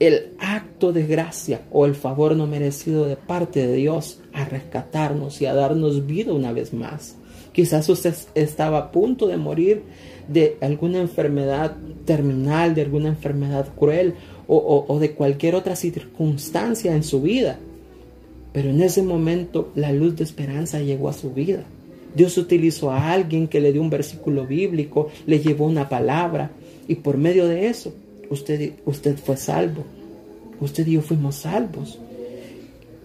[0.00, 5.40] el acto de gracia o el favor no merecido de parte de Dios a rescatarnos
[5.40, 7.16] y a darnos vida una vez más.
[7.56, 9.80] Quizás usted estaba a punto de morir
[10.28, 14.12] de alguna enfermedad terminal, de alguna enfermedad cruel
[14.46, 17.58] o, de cualquier otra circunstancia en su vida.
[18.52, 21.64] Pero en ese momento la luz de esperanza llegó a su vida.
[22.14, 26.50] Dios utilizó a alguien que le dio un versículo bíblico, le llevó una palabra
[26.86, 27.94] y por medio de eso
[28.28, 29.82] usted, usted fue salvo.
[30.60, 31.98] Usted y yo fuimos salvos.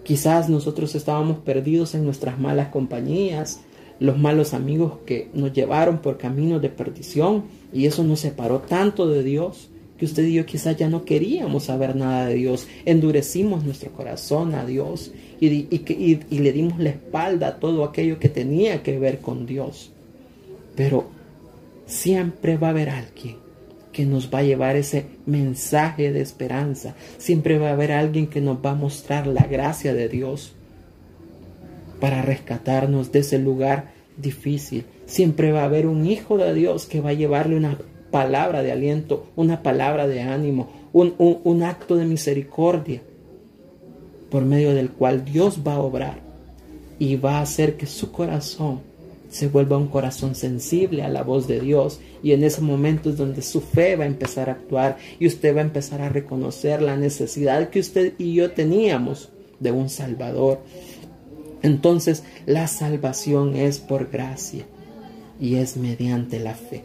[0.04, 3.60] Quizás nosotros estábamos perdidos en nuestras malas compañías,
[4.02, 9.08] los malos amigos que nos llevaron por caminos de perdición y eso nos separó tanto
[9.08, 13.64] de Dios que usted y yo quizás ya no queríamos saber nada de Dios, endurecimos
[13.64, 18.82] nuestro corazón a Dios y, y le dimos la espalda a todo aquello que tenía
[18.82, 19.92] que ver con Dios.
[20.74, 21.06] Pero
[21.86, 23.36] siempre va a haber alguien
[23.92, 26.96] que nos va a llevar ese mensaje de esperanza.
[27.18, 30.54] Siempre va a haber alguien que nos va a mostrar la gracia de Dios
[32.02, 34.86] para rescatarnos de ese lugar difícil.
[35.06, 37.78] Siempre va a haber un hijo de Dios que va a llevarle una
[38.10, 43.02] palabra de aliento, una palabra de ánimo, un, acto de misericordia,
[44.32, 46.18] por medio del cual Dios va a obrar
[46.98, 48.80] y va a hacer que su corazón
[49.30, 52.00] se vuelva un corazón sensible a la voz de Dios.
[52.20, 55.54] Y en ese momento es donde su fe va a empezar a actuar y usted
[55.54, 59.28] va a empezar a reconocer la necesidad que usted y yo teníamos
[59.60, 60.58] de un Salvador
[61.62, 64.64] Entonces la salvación es por gracia
[65.40, 66.84] y es mediante la fe.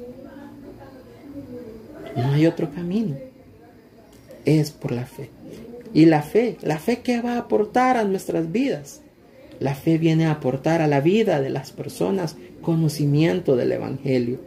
[2.16, 3.16] No hay otro camino.
[4.46, 5.30] Es por la fe.
[5.94, 9.02] Y la fe, la fe que va a aportar a nuestras vidas.
[9.60, 14.40] La fe viene a aportar a la vida de las personas conocimiento del Evangelio,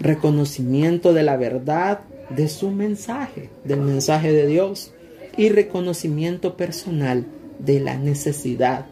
[0.00, 4.92] reconocimiento de la verdad de su mensaje, del mensaje de Dios,
[5.36, 7.26] y reconocimiento personal
[7.58, 8.86] de la necesidad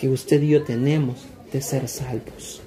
[0.00, 2.62] que usted y yo tenemos de ser salvos.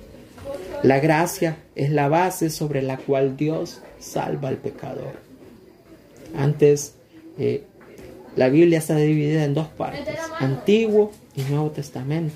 [0.84, 5.14] La gracia es la base sobre la cual Dios salva al pecador.
[6.36, 6.96] Antes,
[7.38, 7.64] eh,
[8.36, 12.36] la Biblia está dividida en dos partes, Antiguo y Nuevo Testamento.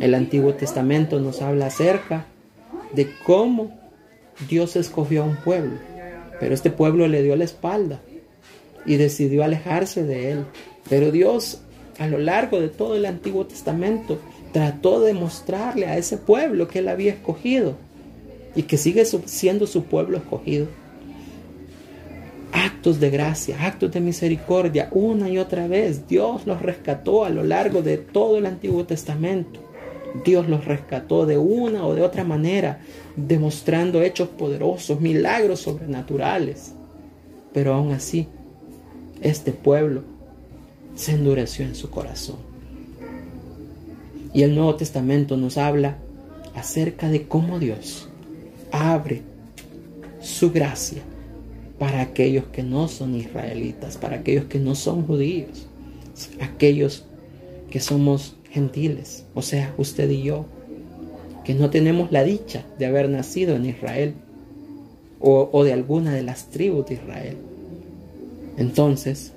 [0.00, 2.26] El Antiguo Testamento nos habla acerca
[2.92, 3.78] de cómo
[4.48, 5.78] Dios escogió a un pueblo,
[6.40, 8.00] pero este pueblo le dio la espalda
[8.86, 10.44] y decidió alejarse de él.
[10.88, 11.60] Pero Dios
[12.02, 14.18] a lo largo de todo el Antiguo Testamento
[14.52, 17.76] trató de mostrarle a ese pueblo que él había escogido
[18.56, 20.66] y que sigue siendo su pueblo escogido.
[22.52, 26.08] Actos de gracia, actos de misericordia, una y otra vez.
[26.08, 29.60] Dios los rescató a lo largo de todo el Antiguo Testamento.
[30.24, 32.80] Dios los rescató de una o de otra manera,
[33.14, 36.74] demostrando hechos poderosos, milagros sobrenaturales.
[37.54, 38.26] Pero aún así,
[39.22, 40.11] este pueblo
[40.94, 42.36] se endureció en su corazón.
[44.34, 45.98] Y el Nuevo Testamento nos habla
[46.54, 48.08] acerca de cómo Dios
[48.70, 49.22] abre
[50.20, 51.02] su gracia
[51.78, 55.66] para aquellos que no son israelitas, para aquellos que no son judíos,
[56.40, 57.04] aquellos
[57.70, 60.46] que somos gentiles, o sea, usted y yo,
[61.44, 64.14] que no tenemos la dicha de haber nacido en Israel
[65.20, 67.36] o, o de alguna de las tribus de Israel.
[68.56, 69.32] Entonces,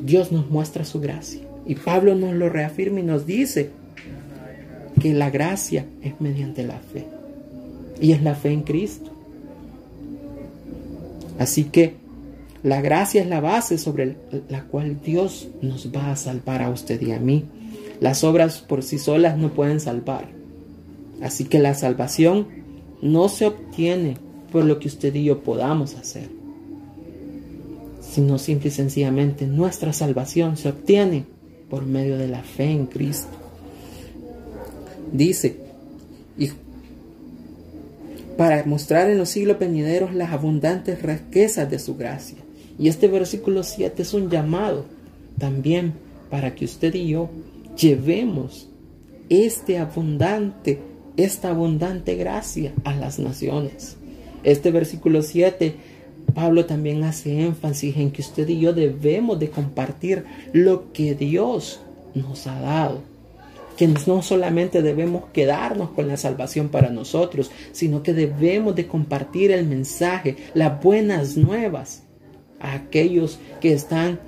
[0.00, 1.40] Dios nos muestra su gracia.
[1.66, 3.70] Y Pablo nos lo reafirma y nos dice
[5.00, 7.06] que la gracia es mediante la fe.
[8.00, 9.10] Y es la fe en Cristo.
[11.38, 11.94] Así que
[12.62, 14.16] la gracia es la base sobre
[14.48, 17.44] la cual Dios nos va a salvar a usted y a mí.
[18.00, 20.28] Las obras por sí solas no pueden salvar.
[21.22, 22.48] Así que la salvación
[23.00, 24.16] no se obtiene
[24.50, 26.41] por lo que usted y yo podamos hacer
[28.12, 31.24] sino simple y sencillamente nuestra salvación se obtiene
[31.70, 33.30] por medio de la fe en Cristo.
[35.10, 35.56] Dice,
[38.36, 42.38] para mostrar en los siglos venideros las abundantes riquezas de su gracia.
[42.78, 44.84] Y este versículo 7 es un llamado
[45.38, 45.94] también
[46.28, 47.30] para que usted y yo
[47.76, 48.68] llevemos
[49.30, 50.80] este abundante,
[51.16, 53.96] esta abundante gracia a las naciones.
[54.42, 55.76] Este versículo 7
[56.32, 61.80] Pablo también hace énfasis en que usted y yo debemos de compartir lo que Dios
[62.14, 63.00] nos ha dado.
[63.76, 69.50] Que no solamente debemos quedarnos con la salvación para nosotros, sino que debemos de compartir
[69.50, 72.02] el mensaje, las buenas nuevas
[72.60, 74.20] a aquellos que están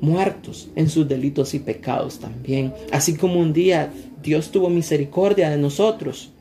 [0.00, 2.74] muertos en sus delitos y pecados también.
[2.90, 6.32] Así como un día Dios tuvo misericordia de nosotros,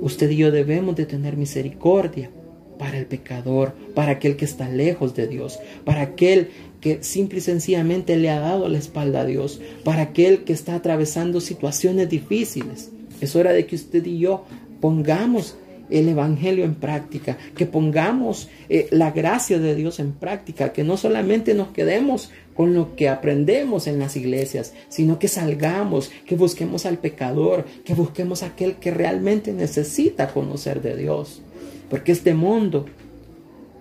[0.00, 2.30] usted y yo debemos de tener misericordia
[2.82, 6.48] para el pecador, para aquel que está lejos de Dios, para aquel
[6.80, 10.74] que simple y sencillamente le ha dado la espalda a Dios, para aquel que está
[10.74, 12.90] atravesando situaciones difíciles.
[13.20, 14.46] Es hora de que usted y yo
[14.80, 15.54] pongamos
[15.90, 20.96] el Evangelio en práctica, que pongamos eh, la gracia de Dios en práctica, que no
[20.96, 26.84] solamente nos quedemos con lo que aprendemos en las iglesias, sino que salgamos, que busquemos
[26.84, 31.42] al pecador, que busquemos a aquel que realmente necesita conocer de Dios.
[31.92, 32.86] Porque este mundo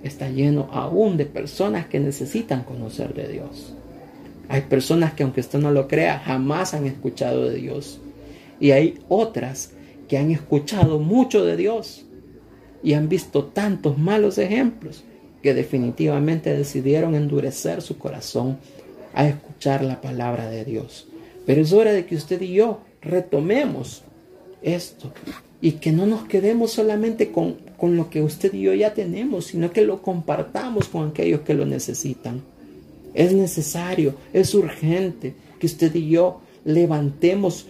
[0.04, 3.74] está lleno aún de personas que necesitan conocer de Dios.
[4.50, 8.02] Hay personas que aunque usted no lo crea, jamás han escuchado de Dios.
[8.60, 9.72] Y hay otras
[10.10, 12.06] que han escuchado mucho de Dios
[12.84, 15.06] y han visto tantos malos ejemplos
[15.42, 18.58] que definitivamente decidieron endurecer su corazón
[19.14, 21.08] a escuchar la palabra de Dios.
[21.46, 24.04] Pero es hora de que usted y yo retomemos
[24.62, 25.14] esto
[25.62, 29.46] y que no nos quedemos solamente con, con lo que usted y yo ya tenemos,
[29.46, 32.42] sino que lo compartamos con aquellos que lo necesitan.
[33.14, 37.68] Es necesario, es urgente que usted y yo levantemos,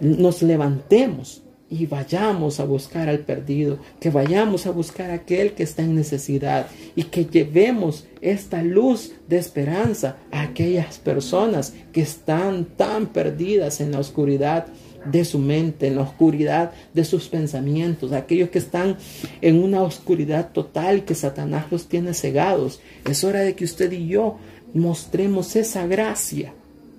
[0.00, 5.62] nos levantemos y vayamos a buscar al perdido, que vayamos a buscar a aquel que
[5.62, 6.66] está en necesidad
[6.96, 13.92] y que llevemos esta luz de esperanza a aquellas personas que están tan perdidas en
[13.92, 14.66] la oscuridad
[15.04, 18.96] de su mente, en la oscuridad de sus pensamientos, aquellos que están
[19.40, 22.80] en una oscuridad total que Satanás los tiene cegados.
[23.04, 24.36] Es hora de que usted y yo
[24.74, 26.52] mostremos esa gracia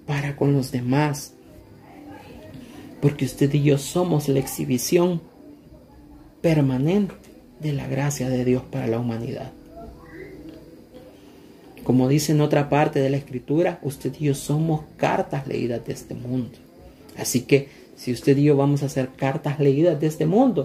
[0.06, 1.34] para con los demás.
[3.02, 5.22] Porque usted y yo somos la exhibición
[6.42, 7.16] permanente
[7.60, 9.52] de la gracia de Dios para la humanidad.
[11.84, 15.94] Como dice en otra parte de la escritura, usted y yo somos cartas leídas de
[15.94, 16.58] este mundo.
[17.18, 17.70] Así que
[18.02, 20.64] si usted y yo vamos a hacer cartas leídas de este mundo,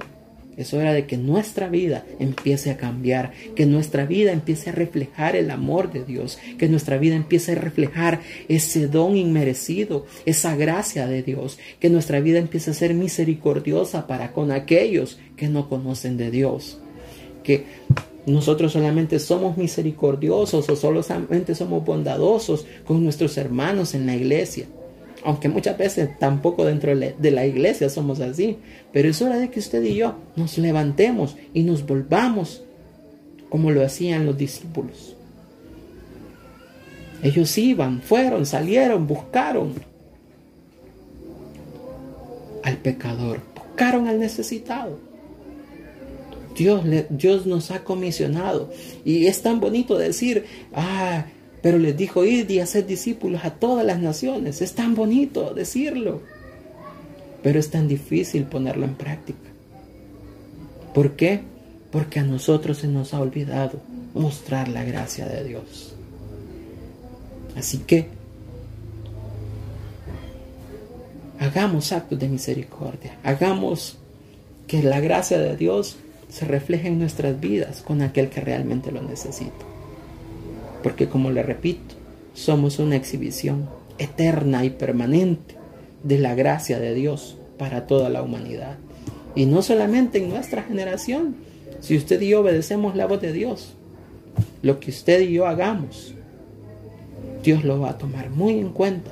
[0.56, 5.36] es hora de que nuestra vida empiece a cambiar, que nuestra vida empiece a reflejar
[5.36, 11.06] el amor de Dios, que nuestra vida empiece a reflejar ese don inmerecido, esa gracia
[11.06, 16.16] de Dios, que nuestra vida empiece a ser misericordiosa para con aquellos que no conocen
[16.16, 16.78] de Dios.
[17.42, 17.66] Que
[18.24, 24.68] nosotros solamente somos misericordiosos o solamente somos bondadosos con nuestros hermanos en la iglesia
[25.24, 28.58] aunque muchas veces tampoco dentro de la iglesia somos así,
[28.92, 32.62] pero es hora de que usted y yo nos levantemos y nos volvamos
[33.48, 35.16] como lo hacían los discípulos.
[37.22, 39.74] Ellos iban, fueron, salieron, buscaron
[42.62, 44.98] al pecador, buscaron al necesitado.
[46.56, 48.70] Dios, Dios nos ha comisionado.
[49.04, 51.26] Y es tan bonito decir, ah,
[51.62, 54.62] pero les dijo, id y hacer discípulos a todas las naciones.
[54.62, 56.22] Es tan bonito decirlo.
[57.42, 59.50] Pero es tan difícil ponerlo en práctica.
[60.94, 61.40] ¿Por qué?
[61.90, 63.80] Porque a nosotros se nos ha olvidado
[64.14, 65.94] mostrar la gracia de Dios.
[67.56, 68.08] Así que
[71.38, 73.18] hagamos actos de misericordia.
[73.22, 73.98] Hagamos
[74.66, 75.96] que la gracia de Dios
[76.28, 79.75] se refleje en nuestras vidas con aquel que realmente lo necesita
[80.86, 81.96] porque como le repito,
[82.32, 83.68] somos una exhibición
[83.98, 85.56] eterna y permanente
[86.04, 88.76] de la gracia de Dios para toda la humanidad.
[89.34, 91.34] Y no solamente en nuestra generación,
[91.80, 93.74] si usted y yo obedecemos la voz de Dios,
[94.62, 96.14] lo que usted y yo hagamos,
[97.42, 99.10] Dios lo va a tomar muy en cuenta.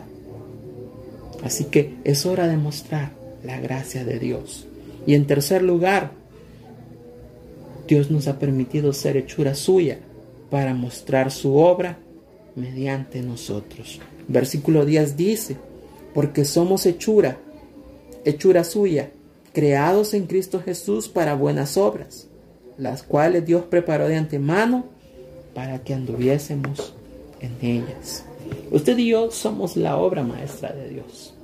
[1.43, 3.11] Así que es hora de mostrar
[3.43, 4.69] la gracia de Dios.
[5.09, 6.13] Y en tercer lugar,
[7.89, 9.99] Dios nos ha permitido ser hechura suya
[10.55, 11.99] para mostrar su obra
[12.55, 13.99] mediante nosotros.
[14.29, 15.57] Versículo 10 dice,
[16.15, 17.39] porque somos hechura,
[18.25, 19.11] hechura suya,
[19.53, 22.29] creados en Cristo Jesús para buenas obras,
[22.79, 24.85] las cuales Dios preparó de antemano
[25.57, 26.95] para que anduviésemos
[27.41, 28.25] en ellas.
[28.71, 31.35] Usted y yo somos la obra maestra de Dios.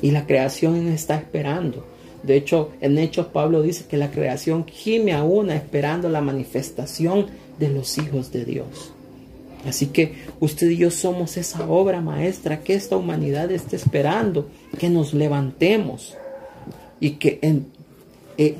[0.00, 1.84] Y la creación está esperando.
[2.22, 7.26] De hecho, en Hechos Pablo dice que la creación gime a una esperando la manifestación
[7.58, 8.92] de los hijos de Dios.
[9.66, 14.48] Así que usted y yo somos esa obra maestra que esta humanidad está esperando,
[14.78, 16.14] que nos levantemos
[17.00, 17.40] y que
[18.38, 18.56] eh,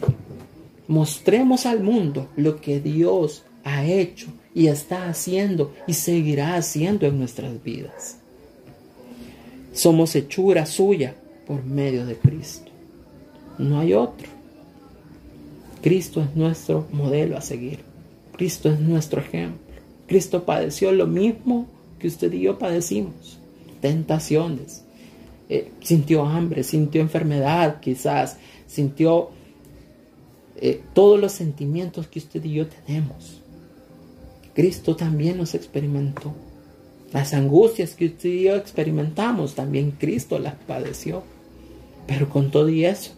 [0.88, 7.18] mostremos al mundo lo que Dios ha hecho y está haciendo y seguirá haciendo en
[7.18, 8.18] nuestras vidas.
[9.72, 11.14] Somos hechura suya
[11.46, 12.70] por medio de Cristo.
[13.58, 14.28] No hay otro.
[15.82, 17.80] Cristo es nuestro modelo a seguir.
[18.36, 19.60] Cristo es nuestro ejemplo.
[20.06, 21.66] Cristo padeció lo mismo
[21.98, 23.38] que usted y yo padecimos.
[23.80, 24.84] Tentaciones.
[25.48, 29.30] Eh, sintió hambre, sintió enfermedad quizás, sintió
[30.56, 33.42] eh, todos los sentimientos que usted y yo tenemos.
[34.54, 36.34] Cristo también los experimentó.
[37.12, 41.22] Las angustias que usted y yo experimentamos, también Cristo las padeció.
[42.06, 43.12] Pero con todo y eso,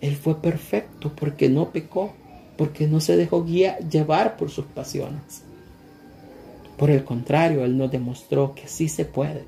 [0.00, 2.14] Él fue perfecto porque no pecó
[2.56, 5.42] porque no se dejó guiar, llevar por sus pasiones.
[6.76, 9.44] Por el contrario, Él nos demostró que sí se puede.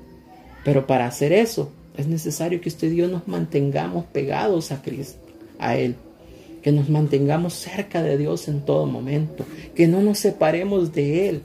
[0.63, 5.19] Pero para hacer eso es necesario que usted y yo nos mantengamos pegados a Cristo,
[5.59, 5.95] a Él.
[6.61, 9.45] Que nos mantengamos cerca de Dios en todo momento.
[9.75, 11.43] Que no nos separemos de Él.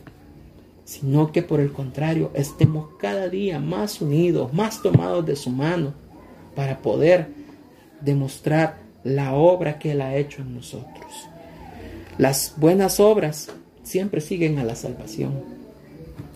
[0.84, 5.94] Sino que por el contrario estemos cada día más unidos, más tomados de su mano.
[6.56, 7.28] Para poder
[8.00, 11.28] demostrar la obra que Él ha hecho en nosotros.
[12.18, 13.48] Las buenas obras
[13.82, 15.44] siempre siguen a la salvación.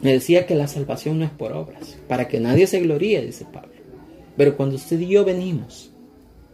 [0.01, 3.45] Me decía que la salvación no es por obras, para que nadie se gloríe, dice
[3.45, 3.73] Pablo.
[4.37, 5.91] Pero cuando usted y yo venimos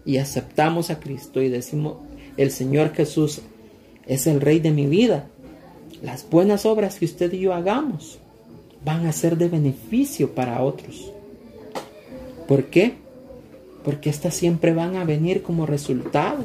[0.05, 1.99] y aceptamos a Cristo y decimos,
[2.37, 3.43] el Señor Jesús
[4.07, 5.29] es el Rey de mi vida,
[6.03, 8.19] las buenas obras que usted y yo hagamos
[8.85, 11.13] van a ser de beneficio para otros.
[12.49, 12.95] ¿Por qué?
[13.85, 16.45] Porque estas siempre van a venir como resultado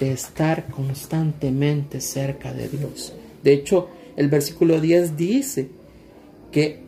[0.00, 3.12] de estar constantemente cerca de Dios.
[3.44, 5.68] De hecho, el versículo 10 dice
[6.50, 6.80] que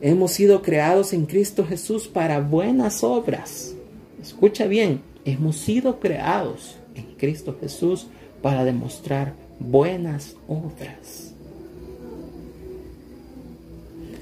[0.00, 3.74] hemos sido creados en Cristo Jesús para buenas obras.
[4.22, 8.06] Escucha bien, hemos sido creados en Cristo Jesús
[8.42, 11.34] para demostrar buenas obras.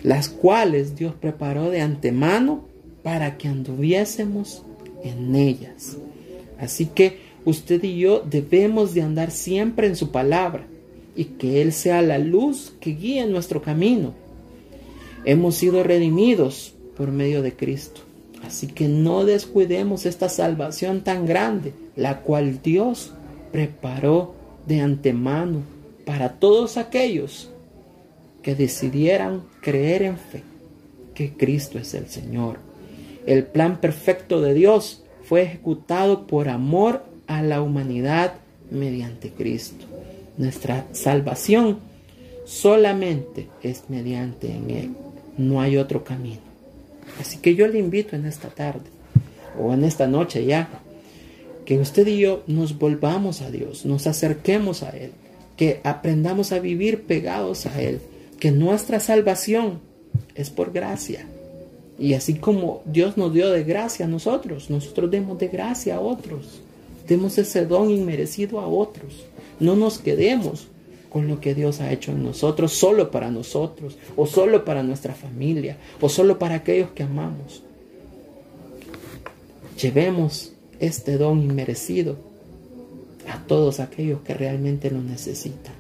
[0.03, 2.65] las cuales Dios preparó de antemano
[3.03, 4.65] para que anduviésemos
[5.03, 5.97] en ellas.
[6.59, 10.67] Así que usted y yo debemos de andar siempre en su palabra
[11.17, 14.15] y que Él sea la luz que guíe nuestro camino.
[15.25, 18.01] Hemos sido redimidos por medio de Cristo.
[18.45, 23.13] Así que no descuidemos esta salvación tan grande, la cual Dios
[23.53, 24.35] preparó
[24.67, 25.63] de antemano
[26.05, 27.51] para todos aquellos
[28.43, 30.43] que decidieran creer en fe
[31.15, 32.59] que Cristo es el Señor.
[33.27, 38.35] El plan perfecto de Dios fue ejecutado por amor a la humanidad
[38.71, 39.87] mediante Cristo.
[40.39, 41.79] Nuestra salvación
[42.45, 44.91] solamente es mediante Él.
[45.37, 46.41] No hay otro camino.
[47.21, 48.91] Así que yo le invito en esta tarde
[49.59, 50.69] o en esta noche ya
[51.65, 55.13] que usted y yo nos volvamos a Dios, nos acerquemos a Él,
[55.57, 58.01] que aprendamos a vivir pegados a Él,
[58.41, 59.81] que nuestra salvación
[60.35, 61.27] es por gracia.
[61.99, 66.01] Y así como Dios nos dio de gracia a nosotros, nosotros demos de gracia a
[66.01, 66.63] otros.
[67.07, 69.25] Demos ese don inmerecido a otros.
[69.61, 70.69] No nos quedemos
[71.11, 75.15] con lo que Dios ha hecho en nosotros, solo para nosotros, o solo para nuestra
[75.15, 77.63] familia, o solo para aquellos que amamos.
[79.81, 82.17] Llevemos este don inmerecido
[83.29, 85.75] a todos aquellos que realmente lo necesitan.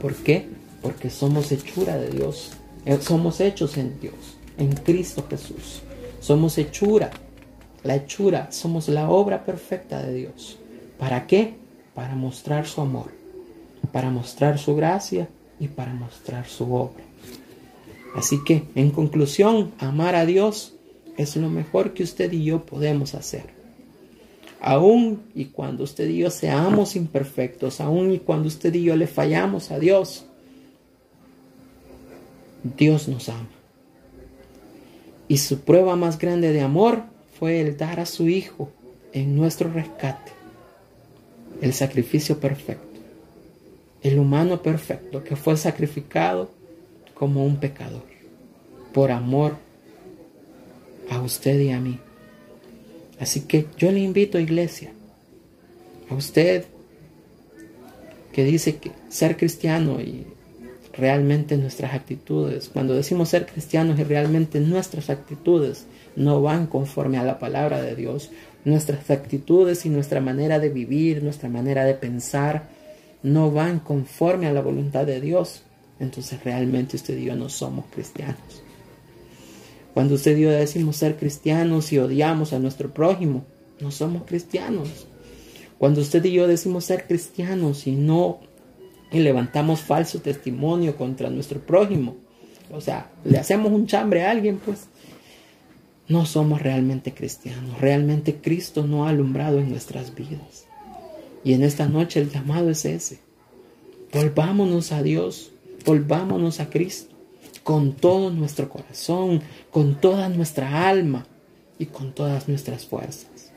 [0.00, 0.46] ¿Por qué?
[0.82, 2.52] porque somos hechura de Dios.
[2.84, 4.14] Eh, somos hechos en Dios,
[4.58, 5.82] en Cristo Jesús.
[6.20, 7.10] Somos hechura,
[7.82, 10.58] la hechura, somos la obra perfecta de Dios.
[10.98, 11.54] ¿Para qué?
[11.94, 13.10] Para mostrar su amor,
[13.92, 15.28] para mostrar su gracia
[15.58, 17.02] y para mostrar su obra.
[18.14, 20.74] Así que, en conclusión, amar a Dios
[21.16, 23.60] es lo mejor que usted y yo podemos hacer.
[24.60, 29.06] Aún y cuando usted y yo seamos imperfectos, aún y cuando usted y yo le
[29.06, 30.26] fallamos a Dios,
[32.62, 33.48] Dios nos ama.
[35.28, 37.04] Y su prueba más grande de amor
[37.40, 38.70] fue el dar a su Hijo
[39.14, 40.30] en nuestro rescate.
[41.62, 43.00] El sacrificio perfecto.
[44.02, 46.50] El humano perfecto que fue sacrificado
[47.14, 48.04] como un pecador.
[48.92, 49.56] Por amor
[51.08, 51.98] a usted y a mí.
[53.18, 54.92] Así que yo le invito, iglesia,
[56.10, 56.66] a usted
[58.32, 60.26] que dice que ser cristiano y
[61.00, 67.24] realmente nuestras actitudes, cuando decimos ser cristianos y realmente nuestras actitudes no van conforme a
[67.24, 68.30] la palabra de Dios,
[68.64, 72.68] nuestras actitudes y nuestra manera de vivir, nuestra manera de pensar,
[73.22, 75.62] no van conforme a la voluntad de Dios,
[75.98, 78.62] entonces realmente usted y yo no somos cristianos.
[79.94, 83.44] Cuando usted y yo decimos ser cristianos y odiamos a nuestro prójimo,
[83.80, 85.06] no somos cristianos.
[85.78, 88.40] Cuando usted y yo decimos ser cristianos y no
[89.12, 92.16] y levantamos falso testimonio contra nuestro prójimo,
[92.72, 94.88] o sea, le hacemos un chambre a alguien, pues
[96.08, 97.80] no somos realmente cristianos.
[97.80, 100.66] Realmente Cristo no ha alumbrado en nuestras vidas.
[101.42, 103.18] Y en esta noche el llamado es ese.
[104.12, 105.52] Volvámonos a Dios,
[105.84, 107.14] volvámonos a Cristo,
[107.64, 109.40] con todo nuestro corazón,
[109.70, 111.26] con toda nuestra alma
[111.78, 113.52] y con todas nuestras fuerzas.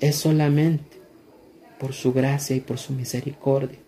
[0.00, 0.98] Es solamente
[1.78, 3.78] por su gracia y por su misericordia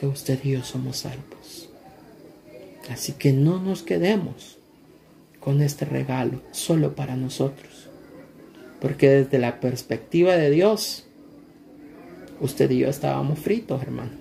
[0.00, 1.68] que usted y yo somos salvos.
[2.90, 4.56] Así que no nos quedemos
[5.40, 7.88] con este regalo solo para nosotros.
[8.80, 11.04] Porque desde la perspectiva de Dios,
[12.40, 14.12] usted y yo estábamos fritos, hermano.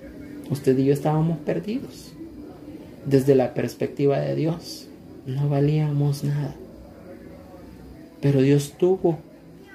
[0.50, 2.12] Usted y yo estábamos perdidos.
[3.06, 4.88] Desde la perspectiva de Dios,
[5.26, 6.56] no valíamos nada.
[8.20, 9.20] Pero Dios tuvo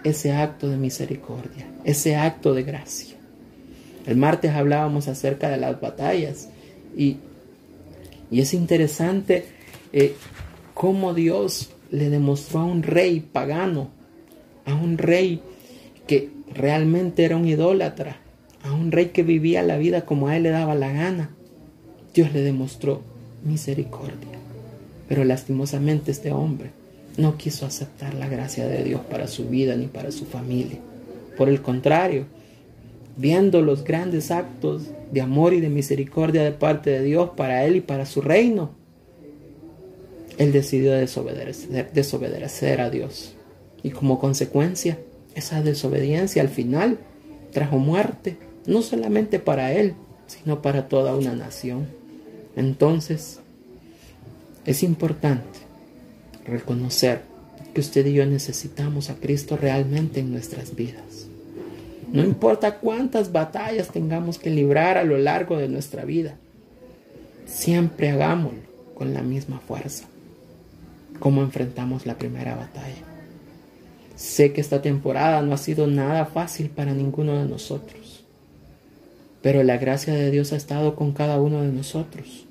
[0.05, 3.14] ese acto de misericordia, ese acto de gracia.
[4.07, 6.49] El martes hablábamos acerca de las batallas
[6.97, 7.17] y,
[8.31, 9.45] es interesante
[9.93, 10.17] eh,
[10.75, 13.91] cómo Dios le demostró a un rey pagano,
[14.65, 15.41] a un rey
[16.09, 18.17] que realmente era un idólatra,
[18.65, 21.31] a un rey que vivía la vida como a él le daba la gana.
[22.13, 23.03] Dios le demostró
[23.45, 24.39] misericordia.
[25.09, 26.71] Pero lastimosamente este hombre
[27.17, 30.79] no quiso aceptar la gracia de Dios para su vida ni para su familia.
[31.37, 32.25] Por el contrario,
[33.17, 37.77] viendo los grandes actos de amor y de misericordia de parte de Dios para él
[37.77, 38.71] y para su reino,
[40.39, 43.35] él decidió desobedecer, a Dios.
[43.83, 44.99] Y como consecuencia,
[45.35, 46.99] esa desobediencia al final
[47.53, 48.37] trajo muerte,
[48.67, 49.95] no solamente para él,
[50.27, 51.87] sino para toda una nación.
[52.57, 53.41] Entonces,
[54.65, 55.61] es importante
[56.45, 57.23] reconocer
[57.73, 61.14] que usted y yo necesitamos a Cristo realmente en nuestras vidas.
[62.15, 66.37] No importa cuántas batallas tengamos que librar a lo largo de nuestra vida.
[67.45, 68.61] Siempre hagámoslo
[68.95, 70.05] con la misma fuerza
[71.19, 73.03] como enfrentamos la primera batalla.
[74.15, 78.23] Sé que esta temporada no ha sido nada fácil para ninguno de nosotros,
[79.43, 82.47] pero la gracia de Dios ha estado con cada uno de nosotros.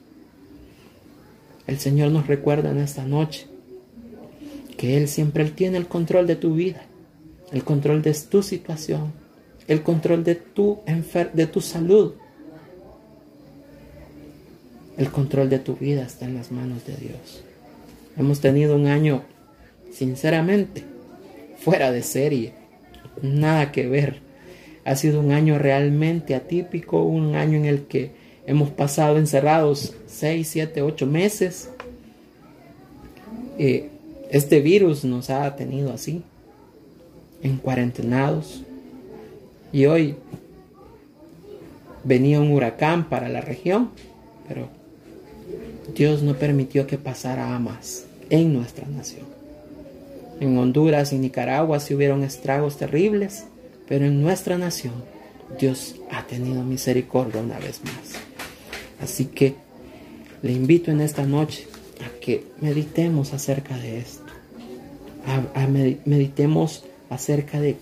[1.68, 3.48] El Señor nos recuerda en esta noche
[4.76, 6.82] que Él siempre tiene el control de tu vida,
[7.54, 9.23] el control de tu situación,
[9.68, 10.80] el control de tu,
[11.34, 12.14] de tu salud.
[14.98, 17.44] El control de tu vida está en las manos de Dios.
[18.18, 19.24] Hemos tenido un año,
[19.92, 20.84] sinceramente,
[21.58, 22.54] fuera de serie.
[23.22, 24.22] Nada que ver.
[24.86, 28.12] Ha sido un año realmente atípico, un año en el que
[28.46, 31.70] hemos pasado encerrados 6, 7, 8 meses.
[33.58, 33.90] Eh,
[34.30, 36.22] este virus nos ha tenido así,
[37.42, 38.64] en cuarentenados.
[39.74, 40.16] Y hoy
[42.04, 43.90] venía un huracán para la región,
[44.48, 44.70] pero
[45.96, 49.26] Dios no permitió que pasara a más en nuestra nación.
[50.40, 53.46] En Honduras y Nicaragua sí hubieron estragos terribles,
[53.88, 54.94] pero en nuestra nación
[55.60, 58.22] Dios ha tenido misericordia una vez más.
[59.02, 59.56] Así que
[60.42, 61.68] le invito en esta noche
[62.06, 64.24] a que meditemos acerca de esto,
[65.26, 67.78] a, meditemos acerca de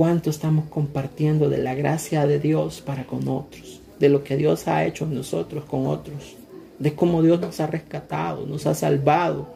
[0.00, 4.66] cuánto estamos compartiendo de la gracia de Dios para con otros, de lo que Dios
[4.66, 6.40] ha hecho en nosotros con otros
[6.80, 9.54] de cómo Dios nos ha rescatado, nos ha salvado,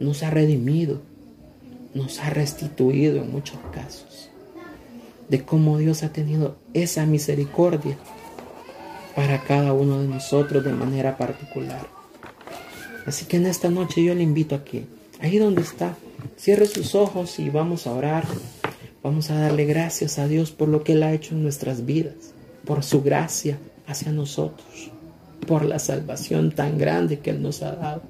[0.00, 1.00] nos ha redimido,
[1.94, 4.28] nos ha restituido en muchos casos,
[5.28, 7.96] de cómo Dios ha tenido esa misericordia
[9.14, 11.86] para cada uno de nosotros de manera particular.
[13.06, 14.86] Así que en esta noche yo le invito a que,
[15.20, 15.96] ahí donde está,
[16.36, 18.24] cierre sus ojos y vamos a orar.
[19.02, 22.32] Vamos a darle gracias a Dios por lo que Él ha hecho en nuestras vidas,
[22.64, 24.90] por su gracia hacia nosotros
[25.48, 28.02] por la salvación tan grande que Él nos ha dado,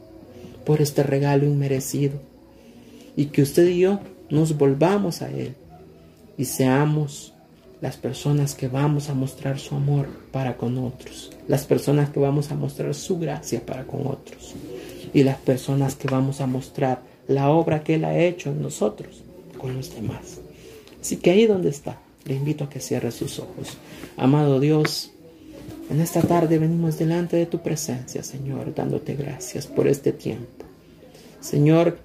[0.65, 2.21] por este regalo inmerecido.
[3.17, 5.55] Y que usted y yo nos volvamos a Él
[6.37, 7.35] y seamos
[7.81, 12.51] las personas que vamos a mostrar su amor para con otros, las personas que vamos
[12.51, 14.55] a mostrar su gracia para con otros
[15.15, 19.23] y las personas que vamos a mostrar la obra que Él ha hecho en nosotros
[19.59, 20.41] con los demás.
[21.09, 23.79] Así que ahí donde está, le invito a que cierre sus ojos.
[24.19, 25.11] Amado Dios,
[25.89, 30.67] en esta tarde venimos delante de tu presencia, Señor, dándote gracias por este tiempo.
[31.41, 31.97] Señor,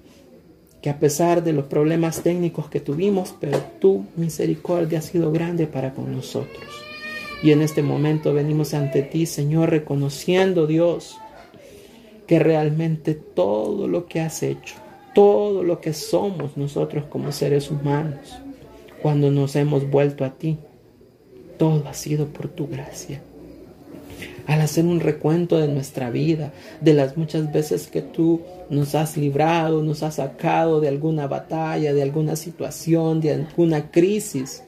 [0.80, 5.66] que a pesar de los problemas técnicos que tuvimos, pero tu misericordia ha sido grande
[5.66, 6.64] para con nosotros.
[7.42, 11.18] Y en este momento venimos ante ti, Señor, reconociendo, Dios,
[12.26, 14.76] que realmente todo lo que has hecho,
[15.14, 18.38] todo lo que somos nosotros como seres humanos,
[19.04, 20.56] cuando nos hemos vuelto a ti,
[21.58, 23.20] todo ha sido por tu gracia
[24.46, 28.40] al hacer un recuento de nuestra vida, de las muchas veces que tú
[28.70, 34.62] nos has librado, nos has sacado de alguna batalla, de alguna situación, de alguna crisis,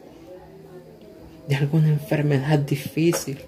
[1.49, 3.39] de alguna enfermedad difícil.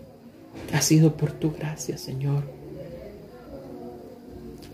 [0.72, 2.44] Ha sido por tu gracia, Señor.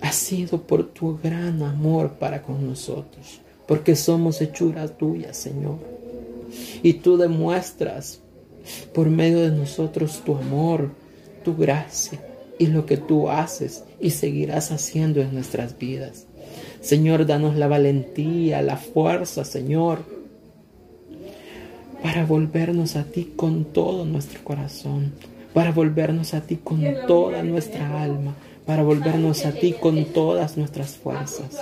[0.01, 6.04] Ha sido por tu gran amor para con nosotros, porque somos hechuras tuyas, Señor.
[6.83, 8.21] Y tú demuestras
[8.95, 10.91] por medio de nosotros tu amor,
[11.45, 12.21] tu gracia
[12.59, 16.27] y lo que tú haces y seguirás haciendo en nuestras vidas.
[16.81, 20.05] Señor, danos la valentía, la fuerza, Señor,
[22.03, 25.13] para volvernos a ti con todo nuestro corazón,
[25.55, 28.35] para volvernos a ti con toda nuestra alma,
[28.67, 31.59] para volvernos a ti con todas nuestras fuerzas.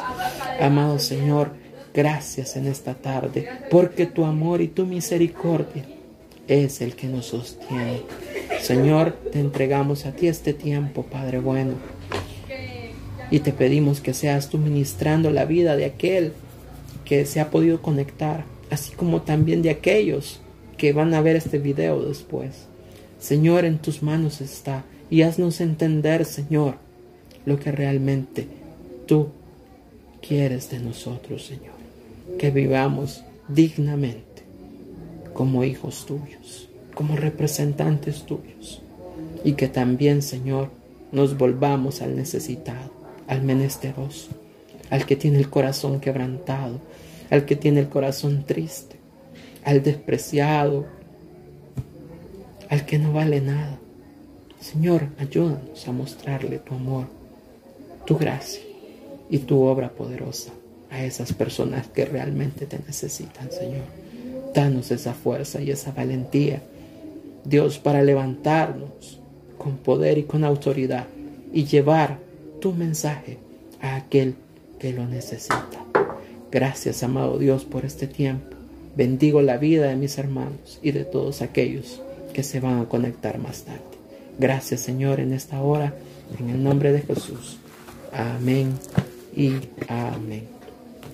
[0.61, 1.53] Amado Señor,
[1.95, 5.85] gracias en esta tarde, porque tu amor y tu misericordia
[6.49, 8.03] es el que nos sostiene.
[8.61, 11.75] Señor, te entregamos a ti este tiempo, Padre bueno.
[13.31, 16.33] Y te pedimos que seas tú ministrando la vida de aquel
[17.05, 20.41] que se ha podido conectar, así como también de aquellos
[20.77, 22.67] que van a ver este video después.
[23.19, 26.77] Señor, en tus manos está y haznos entender, Señor,
[27.47, 28.49] lo que realmente
[29.07, 29.29] tú
[30.21, 31.72] quieres de nosotros, Señor.
[32.39, 34.43] Que vivamos dignamente
[35.33, 38.83] como hijos tuyos, como representantes tuyos.
[39.45, 40.71] Y que también, Señor,
[41.11, 42.91] nos volvamos al necesitado,
[43.27, 44.31] al menesteroso,
[44.91, 46.81] al que tiene el corazón quebrantado,
[47.31, 48.97] al que tiene el corazón triste,
[49.65, 50.87] al despreciado,
[52.69, 53.79] al que no vale nada.
[54.61, 57.07] Señor, ayúdanos a mostrarle tu amor,
[58.07, 58.63] tu gracia
[59.29, 60.53] y tu obra poderosa
[60.93, 63.85] a esas personas que realmente te necesitan, Señor.
[64.55, 66.63] Danos esa fuerza y esa valentía,
[67.45, 69.19] Dios, para levantarnos
[69.57, 71.07] con poder y con autoridad
[71.53, 72.19] y llevar
[72.61, 73.39] tu mensaje
[73.81, 74.35] a aquel
[74.79, 75.59] que lo necesita.
[76.51, 78.57] Gracias, amado Dios, por este tiempo.
[78.95, 82.03] Bendigo la vida de mis hermanos y de todos aquellos
[82.35, 83.81] que se van a conectar más tarde.
[84.39, 85.95] Gracias, Señor, en esta hora,
[86.39, 87.57] en el nombre de Jesús.
[88.13, 88.75] Amén
[89.35, 89.53] y
[89.89, 90.52] amén.